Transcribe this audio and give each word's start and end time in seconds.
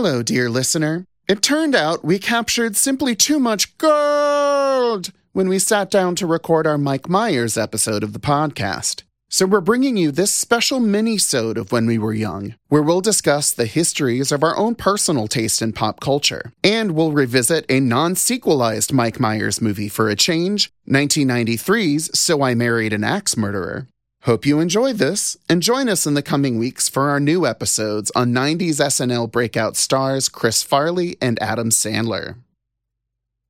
Hello, 0.00 0.22
dear 0.22 0.48
listener. 0.48 1.04
It 1.26 1.42
turned 1.42 1.74
out 1.74 2.04
we 2.04 2.20
captured 2.20 2.76
simply 2.76 3.16
too 3.16 3.40
much 3.40 3.76
gold 3.78 5.10
when 5.32 5.48
we 5.48 5.58
sat 5.58 5.90
down 5.90 6.14
to 6.14 6.24
record 6.24 6.68
our 6.68 6.78
Mike 6.78 7.08
Myers 7.08 7.58
episode 7.58 8.04
of 8.04 8.12
the 8.12 8.20
podcast. 8.20 9.02
So 9.28 9.44
we're 9.44 9.60
bringing 9.60 9.96
you 9.96 10.12
this 10.12 10.32
special 10.32 10.78
mini-sode 10.78 11.58
of 11.58 11.72
When 11.72 11.84
We 11.86 11.98
Were 11.98 12.14
Young, 12.14 12.54
where 12.68 12.80
we'll 12.80 13.00
discuss 13.00 13.50
the 13.50 13.66
histories 13.66 14.30
of 14.30 14.44
our 14.44 14.56
own 14.56 14.76
personal 14.76 15.26
taste 15.26 15.60
in 15.60 15.72
pop 15.72 15.98
culture. 15.98 16.52
And 16.62 16.92
we'll 16.92 17.10
revisit 17.10 17.66
a 17.68 17.80
non-sequelized 17.80 18.92
Mike 18.92 19.18
Myers 19.18 19.60
movie 19.60 19.88
for 19.88 20.08
a 20.08 20.14
change, 20.14 20.70
1993's 20.88 22.16
So 22.16 22.44
I 22.44 22.54
Married 22.54 22.92
an 22.92 23.02
Axe 23.02 23.36
Murderer. 23.36 23.88
Hope 24.22 24.44
you 24.44 24.58
enjoy 24.58 24.92
this, 24.92 25.36
and 25.48 25.62
join 25.62 25.88
us 25.88 26.04
in 26.04 26.14
the 26.14 26.22
coming 26.22 26.58
weeks 26.58 26.88
for 26.88 27.08
our 27.08 27.20
new 27.20 27.46
episodes 27.46 28.10
on 28.16 28.32
90s 28.32 28.80
SNL 28.80 29.30
breakout 29.30 29.76
stars 29.76 30.28
Chris 30.28 30.62
Farley 30.62 31.16
and 31.22 31.40
Adam 31.40 31.70
Sandler. 31.70 32.36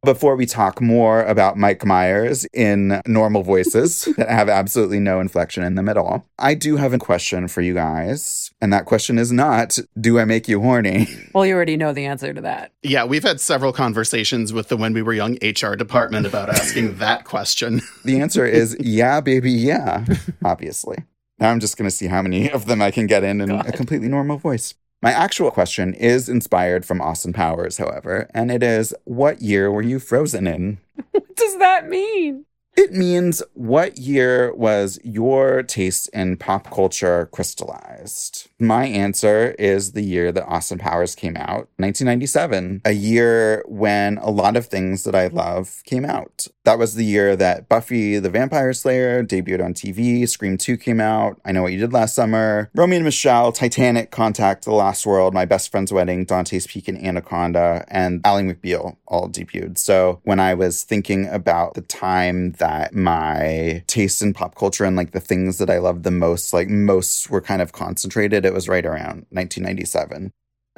Before 0.04 0.36
we 0.36 0.46
talk 0.46 0.80
more 0.80 1.24
about 1.24 1.56
Mike 1.56 1.84
Myers 1.84 2.46
in 2.54 3.02
normal 3.04 3.42
voices 3.42 4.04
that 4.16 4.30
have 4.30 4.48
absolutely 4.48 5.00
no 5.00 5.18
inflection 5.18 5.64
in 5.64 5.74
them 5.74 5.88
at 5.88 5.96
all, 5.96 6.24
I 6.38 6.54
do 6.54 6.76
have 6.76 6.92
a 6.92 6.98
question 6.98 7.48
for 7.48 7.62
you 7.62 7.74
guys. 7.74 8.52
And 8.60 8.72
that 8.72 8.84
question 8.84 9.18
is 9.18 9.32
not, 9.32 9.76
do 10.00 10.20
I 10.20 10.24
make 10.24 10.46
you 10.46 10.60
horny? 10.60 11.08
Well, 11.34 11.44
you 11.44 11.54
already 11.54 11.76
know 11.76 11.92
the 11.92 12.06
answer 12.06 12.32
to 12.32 12.40
that. 12.40 12.72
Yeah, 12.82 13.04
we've 13.04 13.22
had 13.22 13.40
several 13.40 13.72
conversations 13.72 14.52
with 14.52 14.68
the 14.68 14.76
When 14.76 14.92
We 14.92 15.02
Were 15.02 15.12
Young 15.12 15.36
HR 15.42 15.74
department 15.74 16.26
about 16.26 16.48
asking 16.48 16.96
that 16.98 17.24
question. 17.24 17.80
The 18.04 18.20
answer 18.20 18.46
is, 18.46 18.76
yeah, 18.80 19.20
baby, 19.20 19.52
yeah, 19.52 20.04
obviously. 20.44 21.04
Now 21.38 21.50
I'm 21.50 21.60
just 21.60 21.76
going 21.76 21.88
to 21.88 21.94
see 21.94 22.06
how 22.06 22.22
many 22.22 22.50
of 22.50 22.66
them 22.66 22.82
I 22.82 22.90
can 22.90 23.06
get 23.06 23.24
in 23.24 23.40
in 23.40 23.50
a 23.50 23.72
completely 23.72 24.08
normal 24.08 24.38
voice. 24.38 24.74
My 25.00 25.12
actual 25.12 25.52
question 25.52 25.94
is 25.94 26.28
inspired 26.28 26.84
from 26.84 27.00
Austin 27.00 27.32
Powers, 27.32 27.76
however, 27.76 28.28
and 28.34 28.50
it 28.50 28.64
is 28.64 28.92
what 29.04 29.40
year 29.40 29.70
were 29.70 29.82
you 29.82 29.98
frozen 30.00 30.46
in? 30.46 30.78
What 31.12 31.36
does 31.36 31.58
that 31.58 31.88
mean? 31.88 32.46
It 32.76 32.92
means 32.92 33.42
what 33.54 33.96
year 33.96 34.52
was 34.54 34.98
your 35.04 35.62
taste 35.62 36.10
in 36.12 36.36
pop 36.36 36.68
culture 36.72 37.28
crystallized? 37.30 38.47
My 38.60 38.86
answer 38.86 39.54
is 39.56 39.92
the 39.92 40.02
year 40.02 40.32
that 40.32 40.44
Austin 40.46 40.78
Powers 40.78 41.14
came 41.14 41.36
out, 41.36 41.68
1997, 41.76 42.82
a 42.84 42.90
year 42.90 43.62
when 43.68 44.18
a 44.18 44.30
lot 44.30 44.56
of 44.56 44.66
things 44.66 45.04
that 45.04 45.14
I 45.14 45.28
love 45.28 45.80
came 45.84 46.04
out. 46.04 46.48
That 46.64 46.78
was 46.78 46.96
the 46.96 47.04
year 47.04 47.36
that 47.36 47.68
Buffy 47.68 48.18
the 48.18 48.28
Vampire 48.28 48.72
Slayer 48.72 49.22
debuted 49.22 49.64
on 49.64 49.74
TV, 49.74 50.28
Scream 50.28 50.58
2 50.58 50.76
came 50.76 51.00
out, 51.00 51.40
I 51.44 51.52
Know 51.52 51.62
What 51.62 51.72
You 51.72 51.78
Did 51.78 51.92
Last 51.92 52.16
Summer, 52.16 52.68
Romeo 52.74 52.96
and 52.96 53.04
Michelle, 53.04 53.52
Titanic, 53.52 54.10
Contact, 54.10 54.64
The 54.64 54.72
Lost 54.72 55.06
World, 55.06 55.32
My 55.32 55.44
Best 55.44 55.70
Friend's 55.70 55.92
Wedding, 55.92 56.24
Dante's 56.24 56.66
Peak, 56.66 56.88
and 56.88 56.98
Anaconda, 57.02 57.84
and 57.88 58.20
Ally 58.24 58.42
McBeal 58.42 58.96
all 59.06 59.28
debuted. 59.28 59.78
So 59.78 60.20
when 60.24 60.40
I 60.40 60.54
was 60.54 60.82
thinking 60.82 61.28
about 61.28 61.74
the 61.74 61.82
time 61.82 62.52
that 62.52 62.92
my 62.92 63.84
taste 63.86 64.20
in 64.20 64.34
pop 64.34 64.56
culture 64.56 64.84
and 64.84 64.96
like 64.96 65.12
the 65.12 65.20
things 65.20 65.58
that 65.58 65.70
I 65.70 65.78
loved 65.78 66.02
the 66.02 66.10
most, 66.10 66.52
like 66.52 66.68
most 66.68 67.30
were 67.30 67.40
kind 67.40 67.62
of 67.62 67.72
concentrated, 67.72 68.44
it 68.48 68.54
was 68.54 68.68
right 68.68 68.84
around 68.84 69.26
1997. 69.30 70.32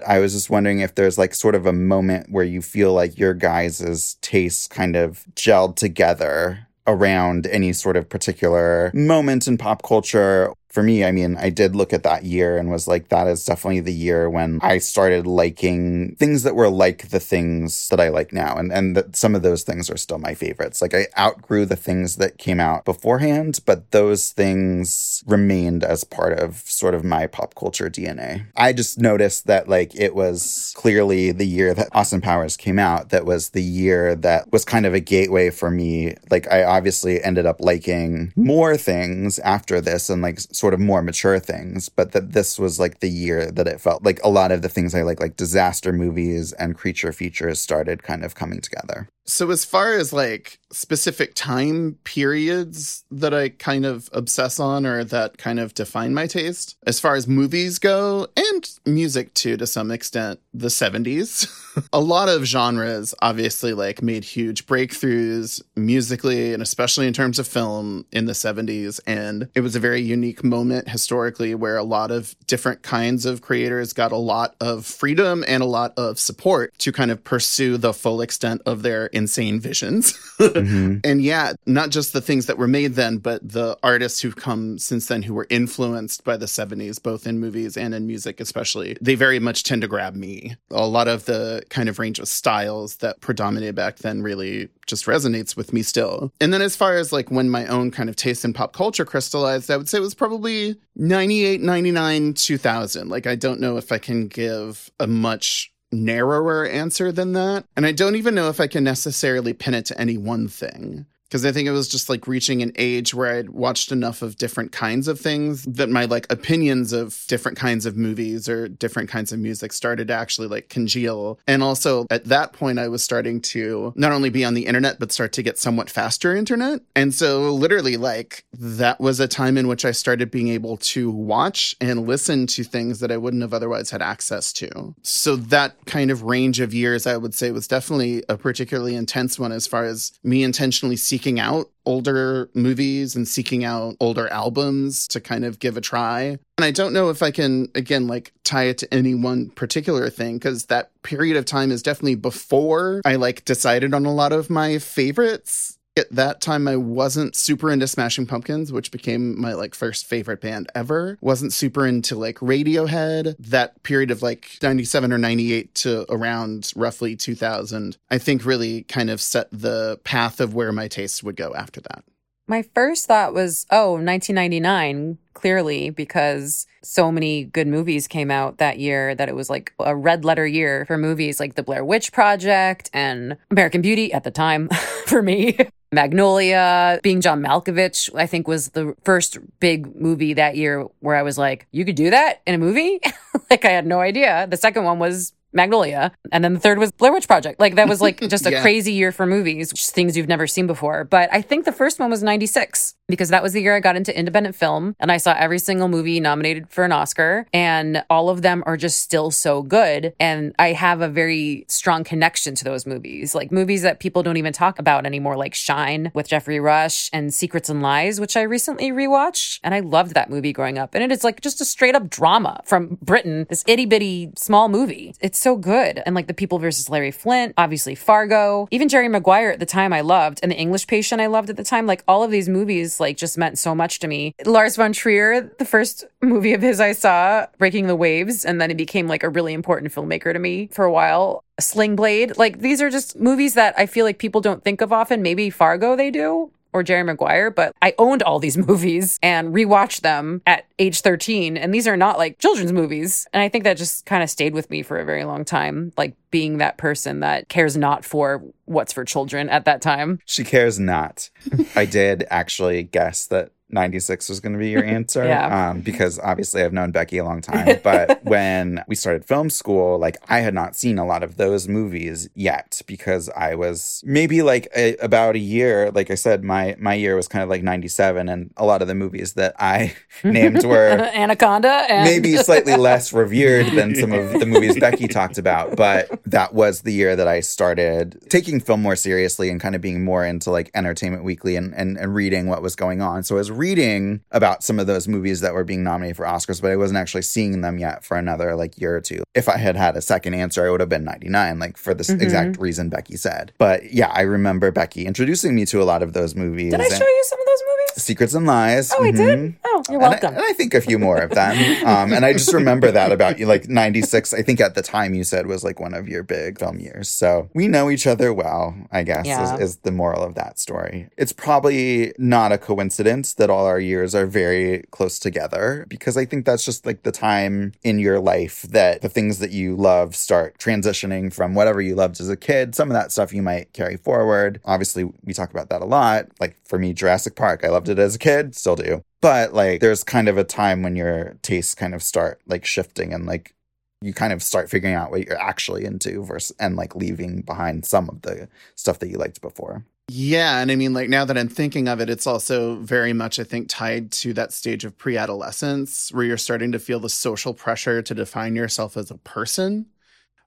I 0.07 0.19
was 0.19 0.33
just 0.33 0.51
wondering 0.51 0.81
if 0.81 0.95
there's 0.95 1.19
like 1.19 1.35
sort 1.35 1.55
of 1.55 1.67
a 1.67 1.73
moment 1.73 2.31
where 2.31 2.45
you 2.45 2.61
feel 2.63 2.93
like 2.93 3.19
your 3.19 3.35
guys' 3.35 4.17
tastes 4.21 4.67
kind 4.67 4.97
of 4.97 5.25
gelled 5.35 5.77
together 5.77 6.67
around 6.87 7.47
any 7.47 7.73
sort 7.73 7.97
of 7.97 8.09
particular 8.09 8.91
moment 8.95 9.47
in 9.47 9.59
pop 9.59 9.83
culture. 9.83 10.53
For 10.71 10.83
me, 10.83 11.05
I 11.05 11.11
mean, 11.11 11.37
I 11.37 11.51
did 11.51 11.75
look 11.75 11.93
at 11.93 12.05
that 12.05 12.25
year 12.25 12.57
and 12.57 12.71
was 12.71 12.87
like, 12.87 13.09
that 13.09 13.27
is 13.27 13.45
definitely 13.45 13.81
the 13.81 13.93
year 13.93 14.31
when 14.31 14.61
I 14.63 14.79
started 14.79 15.27
liking 15.27 16.15
things 16.17 16.45
that 16.45 16.55
were 16.55 16.69
like 16.69 17.09
the 17.09 17.21
things 17.21 17.89
that 17.89 18.01
I 18.01 18.09
like 18.09 18.33
now. 18.33 18.57
And, 18.57 18.73
and 18.73 18.97
that 18.97 19.17
some 19.17 19.35
of 19.35 19.43
those 19.43 19.65
things 19.65 19.91
are 19.91 19.97
still 19.97 20.19
my 20.19 20.35
favorites. 20.35 20.81
Like 20.81 20.95
I 20.95 21.07
outgrew 21.19 21.67
the 21.67 21.77
things 21.77 22.17
that 22.17 22.39
came 22.39 22.61
out 22.61 22.85
beforehand, 22.85 23.61
but 23.67 23.91
those 23.91 24.31
things 24.31 25.25
remained 25.27 25.83
as 25.83 26.05
part 26.05 26.39
of 26.39 26.59
sort 26.59 26.95
of 26.95 27.05
my 27.05 27.27
pop 27.27 27.55
culture 27.55 27.91
DNA. 27.91 28.47
I 28.57 28.73
just 28.73 28.99
noticed 28.99 29.47
that 29.47 29.69
like 29.69 29.95
it 29.95 30.15
was 30.15 30.73
clearly 30.77 31.33
the 31.33 31.47
year 31.47 31.75
that 31.75 31.89
Austin 31.93 32.21
Powers 32.21 32.57
came 32.57 32.79
out 32.79 33.11
that 33.11 33.27
was 33.27 33.51
the 33.51 33.63
year 33.63 34.15
that 34.17 34.51
was 34.53 34.65
kind 34.65 34.87
of 34.87 34.95
a 34.95 35.01
gateway 35.01 35.51
for 35.51 35.71
me. 35.71 36.15
Like 36.31 36.51
I 36.51 36.63
obviously 36.63 37.23
ended 37.23 37.47
up 37.47 37.61
liking 37.61 38.33
more 38.37 38.77
things 38.77 39.39
after 39.41 39.81
this 39.81 40.09
and 40.09 40.23
like 40.23 40.39
sort 40.61 40.75
of 40.75 40.81
more 40.81 41.01
mature 41.01 41.41
things, 41.41 41.89
but 41.89 42.13
that 42.13 42.33
this 42.33 42.59
was 42.59 42.79
like 42.79 43.01
the 43.01 43.09
year 43.09 43.51
that 43.51 43.67
it 43.67 43.81
felt 43.81 44.05
like 44.05 44.21
a 44.23 44.29
lot 44.29 44.53
of 44.53 44.61
the 44.61 44.69
things 44.69 44.95
I 44.95 45.03
like, 45.03 45.19
like 45.19 45.37
disaster 45.37 45.91
movies 45.91 46.53
and 46.53 46.77
creature 46.77 47.13
features 47.13 47.59
started 47.59 48.03
kind 48.03 48.23
of 48.23 48.35
coming 48.35 48.61
together. 48.61 49.09
So, 49.27 49.51
as 49.51 49.65
far 49.65 49.95
as 49.95 50.13
like 50.13 50.61
specific 50.73 51.35
time 51.35 51.99
periods 52.05 53.05
that 53.11 53.35
I 53.35 53.49
kind 53.49 53.85
of 53.85 54.09
obsess 54.13 54.61
on 54.61 54.87
or 54.87 55.05
that 55.05 55.39
kind 55.39 55.59
of 55.59 55.75
define 55.75 56.15
my 56.15 56.27
taste, 56.27 56.77
as 56.87 57.01
far 57.01 57.15
as 57.17 57.27
movies 57.27 57.79
go 57.79 58.29
and 58.37 58.71
music 58.87 59.35
too, 59.35 59.57
to 59.57 59.67
some 59.67 59.91
extent, 59.91 60.41
the 60.55 60.69
70s, 60.69 61.49
a 61.93 62.01
lot 62.01 62.29
of 62.29 62.45
genres 62.45 63.15
obviously 63.21 63.73
like 63.73 64.03
made 64.03 64.25
huge 64.25 64.67
breakthroughs 64.67 65.63
musically 65.77 66.53
and 66.53 66.63
especially 66.63 67.07
in 67.07 67.13
terms 67.13 67.39
of 67.39 67.47
film 67.47 68.05
in 68.13 68.27
the 68.27 68.33
70s. 68.33 69.01
And 69.07 69.49
it 69.55 69.61
was 69.61 69.77
a 69.77 69.81
very 69.81 70.01
unique 70.01 70.45
moment 70.45 70.89
historically 70.89 71.55
where 71.55 71.77
a 71.77 71.85
lot 71.85 72.11
of 72.11 72.37
different 72.47 72.83
kinds 72.83 73.27
of 73.27 73.43
creators 73.43 73.93
got 73.93 74.13
a 74.13 74.17
lot 74.17 74.55
of 74.61 74.87
freedom 74.87 75.45
and 75.47 75.63
a 75.63 75.67
lot 75.67 75.93
of 75.97 76.19
support 76.19 76.77
to 76.79 76.93
kind 76.93 77.11
of 77.11 77.25
pursue 77.25 77.77
the 77.77 77.93
full 77.93 78.21
extent 78.21 78.63
of 78.67 78.83
their 78.83 79.10
insane 79.13 79.61
visions. 79.61 80.13
Mhm. 80.39 81.01
and 81.05 81.23
yeah, 81.23 81.53
not 81.67 81.91
just 81.91 82.13
the 82.13 82.21
things 82.21 82.47
that 82.47 82.59
were 82.59 82.69
made 82.69 82.95
then, 82.95 83.19
but 83.19 83.47
the 83.47 83.77
artists 83.83 84.21
who've 84.21 84.37
come 84.37 84.79
since 84.79 85.07
then 85.07 85.23
who 85.23 85.35
were 85.35 85.47
influenced 85.51 86.25
by 86.25 86.37
the 86.37 86.47
70s, 86.47 87.03
both 87.03 87.27
in 87.27 87.39
movies 87.39 87.77
and 87.77 87.95
in 87.95 88.07
music, 88.07 88.41
especially, 88.41 88.97
they 89.01 89.15
very 89.15 89.39
much 89.39 89.63
tend 89.63 89.83
to 89.83 89.89
grab 89.89 90.15
me. 90.15 90.57
A 90.71 90.87
lot 90.87 91.09
of 91.09 91.25
the 91.27 91.63
kind 91.71 91.89
of 91.89 91.99
range 91.99 92.19
of 92.19 92.29
styles 92.29 92.97
that 92.97 93.21
predominated 93.21 93.75
back 93.75 93.97
then 93.99 94.23
really 94.23 94.69
just 94.87 95.07
resonates 95.07 95.57
with 95.57 95.73
me 95.73 95.83
still. 95.83 96.33
And 96.41 96.53
then 96.53 96.63
as 96.63 96.75
far 96.77 96.97
as 96.97 97.13
like 97.13 97.31
when 97.31 97.49
my 97.49 97.67
own 97.67 97.91
kind 97.91 98.09
of 98.09 98.17
taste 98.17 98.45
in 98.45 98.53
pop 98.53 98.73
culture 98.73 99.05
crystallized, 99.05 99.71
I 99.71 99.77
would 99.77 99.89
say 99.89 99.99
it 99.99 100.03
was 100.03 100.15
probably 100.15 100.77
98, 100.97 101.61
99, 101.61 102.35
2000. 102.35 103.09
Like 103.09 103.27
I 103.27 103.37
don't 103.37 103.61
know 103.61 103.77
if 103.77 103.93
I 103.93 103.99
can 103.99 104.27
give 104.27 104.91
a 104.99 105.07
much 105.07 105.73
narrower 105.93 106.67
answer 106.67 107.13
than 107.13 107.33
that. 107.33 107.65
And 107.77 107.87
I 107.87 107.93
don't 107.93 108.17
even 108.17 108.35
know 108.35 108.49
if 108.49 108.61
I 108.61 108.67
can 108.67 108.85
necessarily 108.85 109.53
pin 109.53 109.75
it 109.75 109.87
to 109.87 110.01
any 110.01 110.17
one 110.17 110.49
thing. 110.49 111.07
Because 111.31 111.45
I 111.45 111.53
think 111.53 111.69
it 111.69 111.73
was 111.73 111.87
just 111.87 112.09
like 112.09 112.27
reaching 112.27 112.61
an 112.61 112.73
age 112.75 113.15
where 113.15 113.37
I'd 113.37 113.51
watched 113.51 113.93
enough 113.93 114.21
of 114.21 114.37
different 114.37 114.73
kinds 114.73 115.07
of 115.07 115.21
things 115.21 115.63
that 115.63 115.89
my 115.89 116.07
like 116.07 116.27
opinions 116.29 116.93
of 116.93 117.23
different 117.29 117.57
kinds 117.57 117.87
of 117.87 117.97
movies 117.97 118.49
or 118.49 118.67
different 118.67 119.09
kinds 119.09 119.31
of 119.31 119.39
music 119.39 119.73
started 119.73 120.09
to 120.09 120.15
actually 120.15 120.49
like 120.49 120.69
congeal. 120.71 121.39
And 121.47 121.63
also 121.63 122.09
at 122.11 122.25
that 122.25 122.53
point, 122.53 122.81
I 122.81 122.89
was 122.89 123.05
starting 123.05 123.41
to 123.43 123.93
not 123.95 124.11
only 124.11 124.29
be 124.29 124.45
on 124.45 124.55
the 124.55 124.67
internet, 124.67 124.99
but 124.99 125.13
start 125.13 125.33
to 125.35 125.43
get 125.45 125.57
somewhat 125.57 125.89
faster 125.89 126.35
internet. 126.35 126.81
And 126.97 127.15
so 127.15 127.53
literally, 127.55 127.97
like, 127.97 128.45
that 128.53 129.01
was 129.01 129.21
a 129.21 129.29
time 129.29 129.57
in 129.57 129.69
which 129.69 129.85
I 129.85 129.93
started 129.93 130.33
being 130.33 130.49
able 130.49 130.79
to 130.79 131.13
watch 131.13 131.77
and 131.81 132.09
listen 132.09 132.49
to 132.49 132.65
things 132.65 132.99
that 132.99 133.13
I 133.13 133.17
wouldn't 133.17 133.43
have 133.43 133.55
otherwise 133.55 133.91
had 133.91 134.03
access 134.03 134.53
to. 134.55 134.97
So 135.03 135.37
that 135.37 135.77
kind 135.87 136.11
of 136.11 136.25
range 136.25 136.59
of 136.59 136.75
years, 136.75 137.07
I 137.07 137.17
would 137.17 137.35
say, 137.35 137.53
was 137.53 137.69
definitely 137.69 138.25
a 138.29 138.37
particularly 138.37 138.97
intense 138.97 139.39
one 139.39 139.53
as 139.53 139.69
far 139.69 139.85
as 139.85 140.19
me 140.25 140.43
intentionally 140.43 140.97
seeking 140.97 141.20
out 141.39 141.71
older 141.87 142.49
movies 142.55 143.17
and 143.17 143.27
seeking 143.27 143.65
out 143.65 143.97
older 144.01 144.29
albums 144.29 145.09
to 145.09 145.21
kind 145.21 145.45
of 145.45 145.59
give 145.59 145.77
a 145.77 145.81
try. 145.81 146.39
And 146.57 146.65
I 146.65 146.71
don't 146.71 146.93
know 146.93 147.11
if 147.11 147.23
I 147.23 147.31
can, 147.31 147.69
again, 147.75 148.07
like 148.07 148.33
tie 148.45 148.65
it 148.65 148.79
to 148.79 148.95
any 148.95 149.15
one 149.15 149.51
particular 149.51 150.09
thing 150.11 150.37
because 150.37 150.67
that 150.67 150.91
period 151.03 151.37
of 151.37 151.45
time 151.45 151.71
is 151.71 151.83
definitely 151.83 152.15
before 152.15 153.01
I 153.05 153.17
like 153.17 153.45
decided 153.45 153.95
on 153.95 154.07
a 154.07 154.15
lot 154.15 154.33
of 154.33 154.51
my 154.51 154.79
favorites. 154.79 155.79
At 156.01 156.11
that 156.13 156.41
time, 156.41 156.67
I 156.67 156.77
wasn't 156.77 157.37
super 157.37 157.71
into 157.71 157.87
Smashing 157.87 158.25
Pumpkins, 158.25 158.73
which 158.73 158.91
became 158.91 159.39
my 159.39 159.53
like 159.53 159.75
first 159.75 160.07
favorite 160.07 160.41
band 160.41 160.67
ever. 160.75 161.19
Wasn't 161.21 161.53
super 161.53 161.87
into 161.87 162.17
like 162.17 162.37
Radiohead. 162.39 163.37
That 163.39 163.83
period 163.83 164.11
of 164.11 164.23
like 164.23 164.57
97 164.63 165.13
or 165.13 165.19
98 165.19 165.75
to 165.75 166.11
around 166.11 166.73
roughly 166.75 167.17
2000, 167.17 167.99
I 168.11 168.17
think 168.17 168.47
really 168.47 168.85
kind 168.85 169.11
of 169.11 169.21
set 169.21 169.49
the 169.53 170.01
path 170.03 170.41
of 170.41 170.55
where 170.55 170.73
my 170.73 170.89
tastes 170.89 171.23
would 171.23 171.37
go 171.37 171.53
after 171.55 171.83
that. 171.83 172.03
My 172.49 172.63
first 172.63 173.07
thought 173.07 173.35
was, 173.35 173.67
oh, 173.71 173.93
1999, 173.93 175.19
clearly, 175.35 175.91
because 175.91 176.67
so 176.83 177.13
many 177.13 177.45
good 177.45 177.69
movies 177.69 178.09
came 178.09 178.31
out 178.31 178.57
that 178.57 178.79
year 178.79 179.15
that 179.15 179.29
it 179.29 179.37
was 179.37 179.51
like 179.51 179.75
a 179.79 179.95
red 179.95 180.25
letter 180.25 180.47
year 180.47 180.87
for 180.87 180.97
movies 180.97 181.39
like 181.39 181.57
The 181.57 181.63
Blair 181.63 181.85
Witch 181.85 182.11
Project 182.11 182.89
and 182.95 183.37
American 183.51 183.83
Beauty 183.83 184.13
at 184.15 184.25
the 184.25 184.31
time 184.31 184.69
for 185.07 185.21
me. 185.21 185.59
Magnolia, 185.93 187.01
being 187.03 187.21
John 187.21 187.43
Malkovich, 187.43 188.15
I 188.15 188.27
think 188.27 188.47
was 188.47 188.71
the 188.71 188.95
first 189.05 189.39
big 189.59 189.95
movie 190.01 190.35
that 190.35 190.57
year 190.57 190.87
where 191.01 191.17
I 191.17 191.23
was 191.23 191.37
like, 191.37 191.67
you 191.73 191.85
could 191.85 191.97
do 191.97 192.11
that 192.11 192.43
in 192.47 192.55
a 192.55 192.59
movie? 192.59 193.01
like, 193.51 193.65
I 193.65 193.71
had 193.71 193.87
no 193.87 194.01
idea. 194.01 194.47
The 194.49 194.57
second 194.57 194.85
one 194.85 194.99
was 194.99 195.33
Magnolia. 195.53 196.13
And 196.33 196.43
then 196.45 196.55
the 196.55 196.61
third 196.61 196.79
was 196.79 196.93
Blair 196.93 197.13
Witch 197.13 197.27
Project. 197.27 197.61
Like 197.61 197.75
that 197.77 197.89
was 197.89 198.01
like 198.01 198.21
just 198.29 198.47
a 198.47 198.51
Yeah. 198.51 198.63
crazy 198.63 198.93
year 198.93 199.13
for 199.13 199.27
movies, 199.27 199.73
things 199.91 200.17
you've 200.17 200.29
never 200.29 200.47
seen 200.47 200.67
before. 200.67 201.05
But 201.05 201.29
I 201.33 201.43
think 201.43 201.65
the 201.65 201.73
first 201.73 201.99
one 201.99 202.11
was 202.11 202.23
96 202.23 202.95
because 203.09 203.31
that 203.31 203.43
was 203.43 203.53
the 203.53 203.61
year 203.61 203.75
I 203.75 203.81
got 203.81 203.97
into 203.97 204.17
independent 204.17 204.55
film 204.55 204.95
and 205.01 205.11
I 205.11 205.17
saw 205.17 205.35
every 205.37 205.59
single 205.59 205.89
movie 205.89 206.21
nominated 206.21 206.69
for 206.71 206.85
an 206.85 206.93
Oscar 206.93 207.47
and 207.53 208.05
all 208.09 208.29
of 208.29 208.43
them 208.43 208.63
are 208.67 208.77
just 208.77 209.01
still 209.01 209.31
so 209.31 209.63
good. 209.63 210.15
And 210.21 210.55
I 210.59 210.73
have 210.73 211.01
a 211.01 211.09
very 211.09 211.65
strong 211.69 212.05
connection 212.05 212.55
to 212.57 212.65
those 212.65 212.87
movies, 212.87 213.35
like 213.35 213.51
movies 213.51 213.83
that 213.83 213.99
people 214.01 214.23
don't 214.23 214.37
even 214.37 214.53
talk 214.53 214.79
about 214.79 215.07
anymore, 215.07 215.37
like 215.37 215.55
Shine 215.55 216.13
with 216.15 216.29
Geoffrey 216.29 216.61
Rush 216.61 217.11
and 217.13 217.35
Secrets 217.35 217.69
and 217.69 217.83
Lies, 217.83 218.21
which 218.21 218.37
I 218.37 218.43
recently 218.43 218.91
rewatched. 218.93 219.59
And 219.65 219.75
I 219.75 219.81
loved 219.81 220.15
that 220.15 220.31
movie 220.31 220.53
growing 220.53 220.79
up. 220.79 220.95
And 220.95 221.03
it 221.03 221.11
is 221.11 221.25
like 221.25 221.41
just 221.41 221.61
a 221.61 221.65
straight 221.65 221.95
up 221.97 222.09
drama 222.09 222.61
from 222.65 222.99
Britain, 223.03 223.47
this 223.49 223.65
itty 223.67 223.87
bitty 223.87 224.31
small 224.37 224.69
movie. 224.69 225.15
It's 225.21 225.40
so 225.41 225.57
good. 225.57 226.03
And 226.05 226.15
like 226.15 226.27
The 226.27 226.35
People 226.35 226.59
versus 226.59 226.89
Larry 226.89 227.11
Flynt, 227.11 227.55
obviously 227.57 227.95
Fargo, 227.95 228.69
even 228.71 228.89
Jerry 228.89 229.09
Maguire 229.09 229.51
at 229.51 229.61
the 229.61 229.67
time 229.67 229.93
I 229.93 230.01
loved, 230.03 230.41
and 230.43 230.51
The 230.53 230.57
English 230.57 230.87
Patient 230.87 231.21
I 231.21 231.27
loved 231.27 231.51
at 231.51 231.57
the 231.57 231.65
time. 231.65 231.87
Like 231.87 232.05
all 232.07 232.23
of 232.23 232.31
these 232.31 232.49
movies 232.49 233.01
like 233.01 233.17
just 233.17 233.39
meant 233.39 233.59
so 233.59 233.75
much 233.75 233.99
to 234.01 234.09
me. 234.09 234.35
Lars 234.45 234.77
von 234.77 234.93
Trier, 234.93 235.53
the 235.59 235.65
first 235.65 236.05
movie 236.23 236.55
of 236.55 236.63
his 236.63 236.81
I 236.81 236.93
saw, 236.93 237.47
Breaking 237.59 237.87
the 237.87 237.97
Waves, 237.97 238.45
and 238.45 238.61
then 238.61 238.71
he 238.71 238.75
became 238.75 239.09
like 239.09 239.23
a 239.23 239.29
really 239.29 239.55
important 239.55 239.93
filmmaker 239.93 240.33
to 240.33 240.39
me 240.39 240.69
for 240.73 240.85
a 240.85 240.93
while. 240.93 241.45
Sling 241.59 241.97
Blade, 241.97 242.37
like 242.39 242.61
these 242.61 242.81
are 242.81 242.91
just 242.91 243.19
movies 243.19 243.55
that 243.55 243.75
I 243.79 243.87
feel 243.87 244.05
like 244.05 244.19
people 244.19 244.41
don't 244.41 244.65
think 244.65 244.81
of 244.81 244.93
often. 244.93 245.23
Maybe 245.23 245.51
Fargo 245.51 245.95
they 245.95 246.11
do, 246.11 246.51
or 246.73 246.83
Jerry 246.83 247.03
Maguire, 247.03 247.51
but 247.51 247.75
I 247.83 247.95
owned 247.99 248.23
all 248.23 248.39
these 248.39 248.57
movies 248.67 249.19
and 249.23 249.55
rewatched 249.55 250.01
them 250.01 250.43
at 250.47 250.67
age 250.79 251.01
13. 251.01 251.57
And 251.57 251.75
these 251.75 251.87
are 251.87 251.97
not 251.97 252.19
like 252.19 252.39
children's 252.39 252.73
movies. 252.73 253.27
And 253.33 253.43
I 253.43 253.49
think 253.49 253.65
that 253.65 253.77
just 253.77 254.07
kind 254.07 254.23
of 254.23 254.31
stayed 254.31 254.55
with 254.55 254.71
me 254.71 254.83
for 254.83 254.99
a 254.99 255.05
very 255.05 255.25
long 255.25 255.45
time, 255.45 255.93
like 255.97 256.15
being 256.31 256.59
that 256.59 256.79
person 256.79 257.21
that 257.21 257.49
cares 257.49 257.77
not 257.77 258.05
for 258.05 258.43
what's 258.67 258.93
for 258.93 259.05
children 259.05 259.49
at 259.49 259.65
that 259.65 259.83
time. 259.83 260.21
She 260.25 260.45
cares 260.45 260.79
not. 260.79 261.31
I 261.75 261.85
did 261.85 262.27
actually 262.31 262.83
guess 262.85 263.27
that 263.27 263.53
96 263.73 264.29
was 264.29 264.41
going 264.41 264.53
to 264.53 264.59
be 264.59 264.71
your 264.71 264.85
answer. 264.99 265.25
Yeah. 265.25 265.71
Um, 265.71 265.81
because 265.81 266.19
obviously 266.19 266.63
I've 266.63 266.73
known 266.73 266.91
Becky 266.91 267.19
a 267.19 267.25
long 267.25 267.41
time. 267.41 267.79
But 267.91 268.25
when 268.25 268.85
we 268.89 268.95
started 268.95 269.25
film 269.25 269.49
school, 269.49 269.99
like 269.99 270.17
I 270.29 270.41
had 270.41 270.55
not 270.55 270.77
seen 270.77 270.99
a 270.99 271.07
lot 271.07 271.23
of 271.23 271.37
those 271.37 271.67
movies 271.67 272.29
yet 272.35 272.83
because 272.87 273.29
I 273.31 273.55
was 273.55 274.03
maybe 274.05 274.43
like 274.43 274.69
a, 274.77 274.97
about 274.97 275.35
a 275.35 275.39
year. 275.39 275.91
Like 275.91 276.11
I 276.11 276.15
said, 276.15 276.45
my, 276.45 276.77
my 276.79 276.95
year 276.95 277.17
was 277.17 277.27
kind 277.27 277.43
of 277.43 277.49
like 277.49 277.63
97. 277.63 278.29
And 278.29 278.53
a 278.57 278.65
lot 278.67 278.83
of 278.83 278.89
the 278.89 278.95
movies 278.95 279.35
that 279.35 279.55
I 279.59 279.95
named 280.25 280.65
were 280.65 280.91
Anaconda 281.15 281.87
and 281.89 282.05
maybe 282.05 282.37
slightly 282.37 282.77
less 282.77 283.13
revered 283.13 283.67
than 283.73 283.95
some 283.95 284.13
of 284.13 284.33
the 284.39 284.47
movies 284.47 284.79
Becky 284.79 285.09
talked 285.09 285.39
about, 285.39 285.77
but 285.77 286.09
that 286.25 286.55
was 286.55 286.83
the 286.83 286.93
year 286.93 287.17
that 287.17 287.29
I 287.29 287.41
started 287.41 288.21
taking 288.29 288.61
film 288.61 288.83
more 288.83 288.97
seriously 288.97 289.51
and 289.51 289.61
kind 289.61 289.75
of 289.75 289.81
being 289.81 290.05
more 290.05 290.25
into 290.25 290.51
like 290.51 290.71
Entertainment 290.75 291.25
Weekly 291.25 291.57
and, 291.57 291.75
and, 291.75 291.97
and 291.97 292.15
reading 292.15 292.47
what 292.47 292.63
was 292.63 292.77
going 292.77 293.01
on. 293.01 293.23
So 293.23 293.37
I 293.37 293.39
was 293.39 293.51
reading 293.61 294.23
about 294.31 294.63
some 294.63 294.79
of 294.79 294.87
those 294.87 295.07
movies 295.07 295.41
that 295.43 295.53
were 295.53 295.65
being 295.65 295.85
nominated 295.85 296.17
for 296.17 296.25
Oscars, 296.25 296.63
but 296.63 296.71
I 296.71 296.77
wasn't 296.77 296.97
actually 296.99 297.23
seeing 297.23 297.61
them 297.61 297.79
yet 297.79 298.03
for 298.05 298.17
another 298.17 298.57
like 298.57 298.79
year 298.81 298.97
or 298.97 299.03
two. 299.03 299.23
If 299.35 299.49
I 299.51 299.59
had 299.59 299.77
had 299.77 299.97
a 299.97 300.01
second 300.01 300.33
answer, 300.33 300.67
I 300.67 300.71
would 300.71 300.81
have 300.81 300.89
been 300.89 301.05
99, 301.05 301.59
like 301.59 301.77
for 301.77 301.93
this 301.93 302.09
Mhm. 302.11 302.23
exact 302.23 302.59
reason 302.59 302.89
Becky 302.89 303.17
said. 303.17 303.53
But 303.59 303.93
yeah, 303.93 304.09
I 304.13 304.23
remember 304.23 304.71
Becky 304.71 305.05
introducing 305.05 305.55
me 305.55 305.67
to 305.67 305.83
a 305.83 305.85
lot 305.85 306.03
of 306.03 306.15
those 306.15 306.35
movies. 306.35 306.71
Did 306.73 306.81
I 306.81 306.85
and- 306.85 306.93
show 306.95 307.07
you 307.07 307.25
some 307.27 307.39
of 307.39 307.47
those 307.47 307.63
movies? 307.71 307.80
Secrets 308.01 308.35
and 308.35 308.47
Lies. 308.47 308.93
Oh, 308.97 309.03
I 309.05 309.11
did? 309.11 309.39
mhm. 309.39 309.55
Oh, 309.65 309.83
you're 309.89 309.97
And 309.99 310.05
I- 310.07 310.09
welcome. 310.11 310.35
And 310.35 310.45
I, 310.45 310.53
think 310.53 310.75
a 310.75 310.81
few 310.81 310.99
more 310.99 311.19
of 311.19 311.31
them. 311.31 311.57
Um, 311.87 312.13
and 312.13 312.25
I 312.25 312.33
just 312.33 312.53
remember 312.53 312.91
that 312.91 313.13
about 313.13 313.39
you, 313.39 313.47
like 313.47 313.69
96, 313.69 314.35
I 314.35 314.43
think 314.43 314.61
at 314.61 314.75
the 314.75 314.83
time 314.83 315.15
you 315.15 315.25
said 315.25 315.47
was 315.47 315.63
like 315.65 315.79
one 315.81 315.95
of 315.95 316.09
your 316.09 316.23
big 316.23 316.59
film 316.59 316.79
years. 316.81 317.09
So 317.09 317.49
we 317.55 317.69
know 317.69 317.91
each 317.91 318.07
other 318.07 318.33
well, 318.33 318.75
I 318.93 319.03
guess, 319.03 319.27
Yeah. 319.27 319.55
is, 319.55 319.61
is 319.61 319.77
the 319.79 319.91
moral 319.93 320.23
of 320.23 320.35
that 320.35 320.59
story. 320.59 321.09
It's 321.17 321.33
probably 321.33 322.13
not 322.19 322.53
a 322.53 322.59
coincidence 322.59 323.35
that 323.35 323.51
all 323.51 323.67
our 323.67 323.79
years 323.81 324.15
are 324.15 324.27
very 324.27 324.85
close 324.91 325.19
together 325.19 325.85
because 325.89 326.17
I 326.17 326.25
think 326.25 326.47
that's 326.47 326.65
just 326.65 326.87
like 326.87 327.03
the 327.03 327.13
time 327.13 327.73
in 327.83 327.99
your 327.99 328.19
life 328.21 328.63
that 328.71 329.03
the 329.03 329.09
things 329.09 329.39
that 329.41 329.51
you 329.51 329.77
love 329.77 330.17
start 330.17 330.59
transitioning 330.59 331.33
from 331.33 331.55
whatever 331.55 331.81
you 331.83 331.95
loved 331.95 332.21
as 332.21 332.29
a 332.31 332.37
kid. 332.37 332.75
Some 332.75 332.89
of 332.91 332.95
that 332.95 333.13
stuff 333.13 333.33
you 333.35 333.43
might 333.43 333.73
carry 333.75 333.97
forward. 333.97 334.61
Obviously, 334.65 335.05
we 335.25 335.35
talk 335.35 335.51
about 335.51 335.69
that 335.69 335.83
a 335.83 335.85
lot. 335.85 336.27
Like 336.41 336.57
for 336.65 336.79
me, 336.79 336.93
Jurassic 336.93 337.37
Park, 337.37 337.65
I 337.65 337.69
loved 337.69 337.89
it 337.91 337.99
as 337.99 338.15
a 338.15 338.19
kid, 338.19 338.55
still 338.55 338.77
do. 338.77 339.03
But 339.21 339.53
like 339.53 339.81
there's 339.81 340.05
kind 340.05 340.29
of 340.29 340.39
a 340.39 340.45
time 340.45 340.83
when 340.83 340.97
your 340.97 341.37
tastes 341.43 341.75
kind 341.75 341.95
of 341.95 342.03
start 342.03 342.41
like 342.47 342.65
shifting 342.65 343.13
and 343.13 343.27
like 343.27 343.55
you 344.03 344.15
kind 344.15 344.33
of 344.33 344.43
start 344.43 344.71
figuring 344.71 344.95
out 344.95 345.11
what 345.11 345.27
you're 345.27 345.41
actually 345.41 345.85
into 345.85 346.25
versus 346.25 346.57
and 346.59 346.77
like 346.77 346.97
leaving 346.97 347.43
behind 347.43 347.85
some 347.85 348.09
of 348.09 348.23
the 348.23 348.49
stuff 348.75 348.99
that 349.01 349.09
you 349.09 349.19
liked 349.19 349.43
before. 349.43 349.85
Yeah, 350.13 350.59
and 350.59 350.73
I 350.73 350.77
mean, 350.77 350.93
like 350.93 351.09
now 351.09 351.25
that 351.25 351.39
I'm 351.39 351.49
thinking 351.49 351.87
of 351.87 352.01
it, 352.01 352.11
it's 352.11 352.27
also 352.27 352.77
very 352.77 353.13
much, 353.13 353.39
I 353.39 353.45
think, 353.45 353.69
tied 353.69 354.11
to 354.13 354.33
that 354.33 354.53
stage 354.53 354.85
of 354.85 354.99
pre-adolescence 354.99 356.11
where 356.13 356.25
you're 356.25 356.37
starting 356.37 356.73
to 356.73 356.81
feel 356.81 356.99
the 356.99 357.09
social 357.09 357.55
pressure 357.55 358.03
to 358.03 358.15
define 358.15 358.57
yourself 358.57 358.97
as 358.97 359.13
a 359.13 359.19
person, 359.19 359.87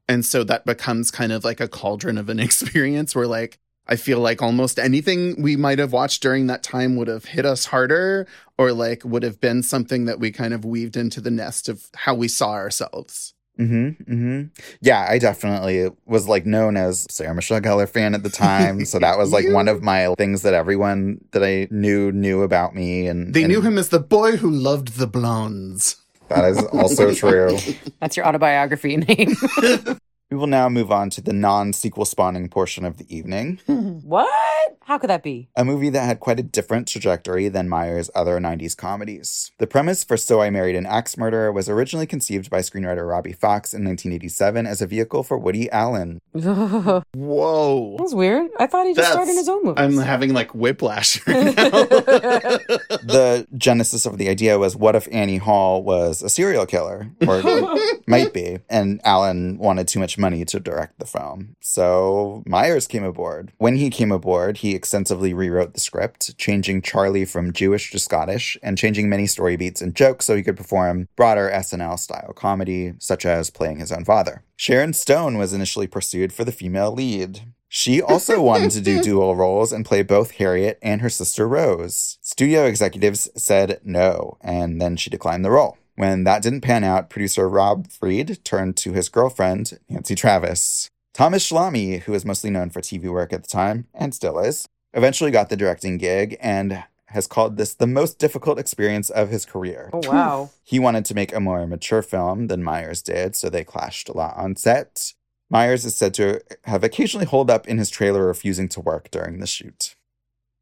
and 0.10 0.26
so 0.26 0.44
that 0.44 0.66
becomes 0.66 1.12
kind 1.12 1.32
of 1.32 1.46
like 1.46 1.62
a 1.62 1.70
cauldron 1.70 2.18
of 2.18 2.28
an 2.28 2.40
experience 2.42 3.16
where, 3.16 3.28
like, 3.28 3.58
I 3.88 3.96
feel 3.96 4.20
like 4.20 4.42
almost 4.42 4.80
anything 4.80 5.42
we 5.42 5.56
might 5.56 5.80
have 5.80 5.92
watched 5.92 6.22
during 6.22 6.48
that 6.48 6.64
time 6.64 6.96
would 6.96 7.08
have 7.08 7.26
hit 7.26 7.46
us 7.46 7.66
harder, 7.66 8.28
or 8.58 8.72
like 8.72 9.04
would 9.04 9.24
have 9.24 9.42
been 9.42 9.62
something 9.64 10.06
that 10.06 10.20
we 10.20 10.32
kind 10.32 10.54
of 10.54 10.64
weaved 10.64 10.96
into 10.96 11.20
the 11.20 11.32
nest 11.32 11.68
of 11.68 11.88
how 11.94 12.14
we 12.14 12.28
saw 12.28 12.52
ourselves. 12.52 13.34
Mm-hmm. 13.60 14.12
Mm-hmm. 14.12 14.42
Yeah, 14.82 15.06
I 15.08 15.20
definitely 15.20 15.92
was 16.06 16.28
like 16.28 16.46
known 16.46 16.76
as 16.76 17.06
Sarah 17.10 17.36
Michelle 17.36 17.62
Gellar 17.62 17.88
fan 17.88 18.16
at 18.16 18.24
the 18.24 18.30
time. 18.30 18.84
So 18.86 19.00
that 19.00 19.18
was 19.18 19.32
like 19.32 19.48
one 19.50 19.68
of 19.68 19.84
my 19.84 20.14
things 20.18 20.42
that 20.42 20.54
everyone 20.54 21.24
that 21.32 21.44
I 21.44 21.68
knew 21.70 22.12
knew 22.12 22.42
about 22.42 22.74
me 22.74 23.08
and 23.08 23.34
They 23.34 23.44
and 23.44 23.52
knew 23.52 23.62
him 23.62 23.78
as 23.78 23.90
the 23.90 24.00
boy 24.00 24.38
who 24.38 24.50
loved 24.50 24.98
the 24.98 25.08
blondes. 25.08 25.98
That 26.30 26.46
is 26.46 26.64
also 26.66 27.14
true. 27.14 27.58
That's 28.00 28.18
your 28.18 28.26
autobiography 28.26 28.98
name. 28.98 29.36
We 30.34 30.38
will 30.38 30.48
now 30.48 30.68
move 30.68 30.92
on 30.92 31.12
to 31.12 31.22
the 31.22 31.32
non-sequel 31.32 32.06
spawning 32.06 32.50
portion 32.50 32.86
of 32.86 32.98
the 32.98 33.06
evening. 33.16 33.60
what? 33.68 34.78
How 34.94 35.00
could 35.00 35.10
that 35.10 35.24
be? 35.24 35.50
a 35.56 35.66
movie 35.66 35.90
that 35.90 36.06
had 36.06 36.20
quite 36.20 36.40
a 36.40 36.44
different 36.44 36.88
trajectory 36.88 37.50
than 37.50 37.68
Myers' 37.68 38.12
other 38.14 38.38
90s 38.40 38.78
comedies. 38.78 39.52
The 39.58 39.66
premise 39.66 40.04
for 40.04 40.18
So 40.18 40.40
I 40.40 40.52
Married 40.52 40.76
an 40.76 40.86
Axe 40.86 41.18
Murderer 41.18 41.52
was 41.52 41.68
originally 41.68 42.06
conceived 42.06 42.52
by 42.52 42.60
screenwriter 42.60 43.10
Robbie 43.10 43.34
Fox 43.34 43.74
in 43.74 43.84
1987 43.84 44.68
as 44.68 44.84
a 44.84 44.88
vehicle 44.88 45.24
for 45.24 45.38
Woody 45.38 45.68
Allen. 45.72 46.20
that 46.34 47.04
Whoa. 47.16 47.98
was 48.00 48.14
weird. 48.14 48.52
I 48.60 48.68
thought 48.68 48.86
he 48.86 48.94
just 48.94 49.12
starred 49.12 49.30
in 49.30 49.36
his 49.38 49.50
own 49.50 49.64
movies. 49.64 49.84
I'm 49.84 49.98
having 49.98 50.34
like 50.34 50.54
whiplash 50.54 51.26
right 51.28 51.56
now. 51.56 51.72
The 51.72 53.48
genesis 53.58 54.06
of 54.06 54.20
the 54.20 54.30
idea 54.30 54.60
was 54.60 54.76
what 54.76 54.96
if 54.96 55.08
Annie 55.12 55.38
Hall 55.38 55.82
was 55.82 56.22
a 56.22 56.30
serial 56.30 56.68
killer? 56.68 57.10
Or 57.28 57.42
might 58.08 58.32
be. 58.32 58.60
And 58.70 59.02
Allen 59.04 59.58
wanted 59.58 59.88
too 59.88 60.00
much 60.00 60.20
money 60.20 60.46
to 60.46 60.60
direct 60.60 61.00
the 61.00 61.06
film. 61.06 61.56
So 61.62 62.44
Myers 62.46 62.86
came 62.86 63.04
aboard. 63.04 63.52
When 63.58 63.78
he 63.78 63.90
came 63.90 64.12
aboard, 64.12 64.58
he 64.58 64.83
extensively 64.84 65.34
rewrote 65.34 65.74
the 65.74 65.80
script, 65.80 66.38
changing 66.38 66.82
Charlie 66.82 67.24
from 67.24 67.54
Jewish 67.54 67.90
to 67.92 68.00
Scottish 68.00 68.58
and 68.62 68.78
changing 68.78 69.08
many 69.08 69.26
story 69.26 69.56
beats 69.56 69.82
and 69.82 69.96
jokes 69.96 70.26
so 70.26 70.36
he 70.36 70.44
could 70.44 70.58
perform 70.58 71.08
broader 71.16 71.50
SNL 71.54 71.98
style 71.98 72.34
comedy, 72.36 72.94
such 73.00 73.26
as 73.26 73.50
playing 73.50 73.80
his 73.80 73.94
own 73.94 74.04
father. 74.04 74.44
Sharon 74.58 74.92
Stone 74.92 75.38
was 75.38 75.54
initially 75.54 75.88
pursued 75.88 76.34
for 76.34 76.44
the 76.44 76.52
female 76.52 76.92
lead. 76.92 77.44
She 77.70 78.02
also 78.02 78.42
wanted 78.50 78.72
to 78.72 78.82
do 78.82 79.02
dual 79.02 79.38
roles 79.38 79.72
and 79.72 79.86
play 79.86 80.04
both 80.04 80.32
Harriet 80.32 80.80
and 80.82 81.00
her 81.00 81.10
sister 81.10 81.48
Rose. 81.48 82.18
Studio 82.22 82.66
executives 82.66 83.30
said 83.38 83.80
no, 83.86 84.38
and 84.42 84.82
then 84.82 84.98
she 84.98 85.10
declined 85.10 85.46
the 85.46 85.52
role. 85.52 85.78
When 85.96 86.26
that 86.26 86.42
didn't 86.42 86.62
pan 86.62 86.84
out, 86.84 87.10
producer 87.10 87.48
Rob 87.48 87.88
Fried 87.90 88.44
turned 88.44 88.76
to 88.78 88.92
his 88.92 89.08
girlfriend, 89.08 89.80
Nancy 89.88 90.16
Travis. 90.16 90.90
Thomas 91.14 91.48
Schlamme, 91.48 92.02
who 92.02 92.12
was 92.12 92.26
mostly 92.26 92.50
known 92.50 92.72
for 92.72 92.82
TV 92.82 93.12
work 93.12 93.32
at 93.34 93.44
the 93.44 93.48
time, 93.48 93.86
and 93.94 94.16
still 94.16 94.40
is, 94.40 94.68
eventually 94.94 95.30
got 95.30 95.50
the 95.50 95.56
directing 95.56 95.98
gig 95.98 96.38
and 96.42 96.84
has 97.08 97.28
called 97.28 97.58
this 97.58 97.76
the 97.76 97.86
most 97.86 98.18
difficult 98.18 98.58
experience 98.58 99.12
of 99.12 99.30
his 99.30 99.46
career. 99.46 99.92
oh, 99.94 100.02
wow. 100.10 100.50
He 100.64 100.80
wanted 100.80 101.06
to 101.06 101.14
make 101.14 101.34
a 101.34 101.40
more 101.40 101.68
mature 101.68 102.02
film 102.02 102.48
than 102.48 102.64
Myers 102.64 103.04
did, 103.04 103.36
so 103.36 103.50
they 103.50 103.64
clashed 103.64 104.10
a 104.10 104.18
lot 104.18 104.36
on 104.36 104.56
set. 104.56 105.14
Myers 105.52 105.86
is 105.86 105.94
said 105.94 106.16
to 106.16 106.42
have 106.64 106.84
occasionally 106.84 107.28
holed 107.28 107.52
up 107.52 107.68
in 107.68 107.78
his 107.78 107.92
trailer, 107.92 108.26
refusing 108.26 108.68
to 108.70 108.82
work 108.82 109.12
during 109.12 109.40
the 109.40 109.46
shoot. 109.46 109.94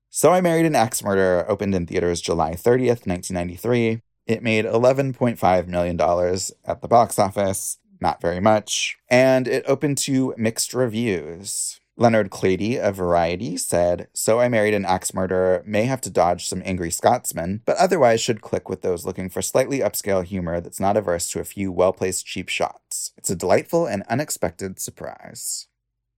So 0.10 0.34
I 0.34 0.42
Married 0.42 0.66
an 0.66 0.76
Axe 0.76 1.02
Murderer 1.02 1.50
opened 1.50 1.74
in 1.74 1.86
theaters 1.86 2.20
July 2.20 2.52
30th, 2.52 3.08
1993. 3.08 4.02
It 4.28 4.44
made 4.44 4.66
$11.5 4.66 5.68
million 5.68 6.02
at 6.66 6.82
the 6.82 6.88
box 6.90 7.18
office, 7.18 7.78
not 8.02 8.22
very 8.22 8.40
much, 8.40 8.98
and 9.10 9.48
it 9.48 9.64
opened 9.68 9.98
to 10.00 10.34
mixed 10.38 10.74
reviews. 10.74 11.80
Leonard 11.98 12.32
Klady 12.32 12.80
of 12.80 12.96
Variety 12.96 13.58
said, 13.58 14.08
So 14.14 14.40
I 14.40 14.50
Married 14.50 14.74
an 14.74 14.86
Axe 14.86 15.14
Murderer 15.14 15.62
may 15.68 15.84
have 15.84 16.02
to 16.02 16.10
dodge 16.10 16.48
some 16.48 16.64
angry 16.66 16.90
Scotsmen, 16.90 17.62
but 17.66 17.78
otherwise 17.78 18.22
should 18.22 18.42
click 18.42 18.70
with 18.70 18.82
those 18.82 19.06
looking 19.06 19.30
for 19.30 19.42
slightly 19.42 19.80
upscale 19.80 20.24
humor 20.24 20.60
that's 20.60 20.80
not 20.80 20.98
averse 20.98 21.30
to 21.32 21.40
a 21.40 21.46
few 21.46 21.72
well 21.72 21.94
placed 21.94 22.26
cheap 22.26 22.50
shots. 22.50 23.12
It's 23.18 23.30
a 23.30 23.36
delightful 23.36 23.86
and 23.86 24.04
unexpected 24.10 24.80
surprise. 24.80 25.68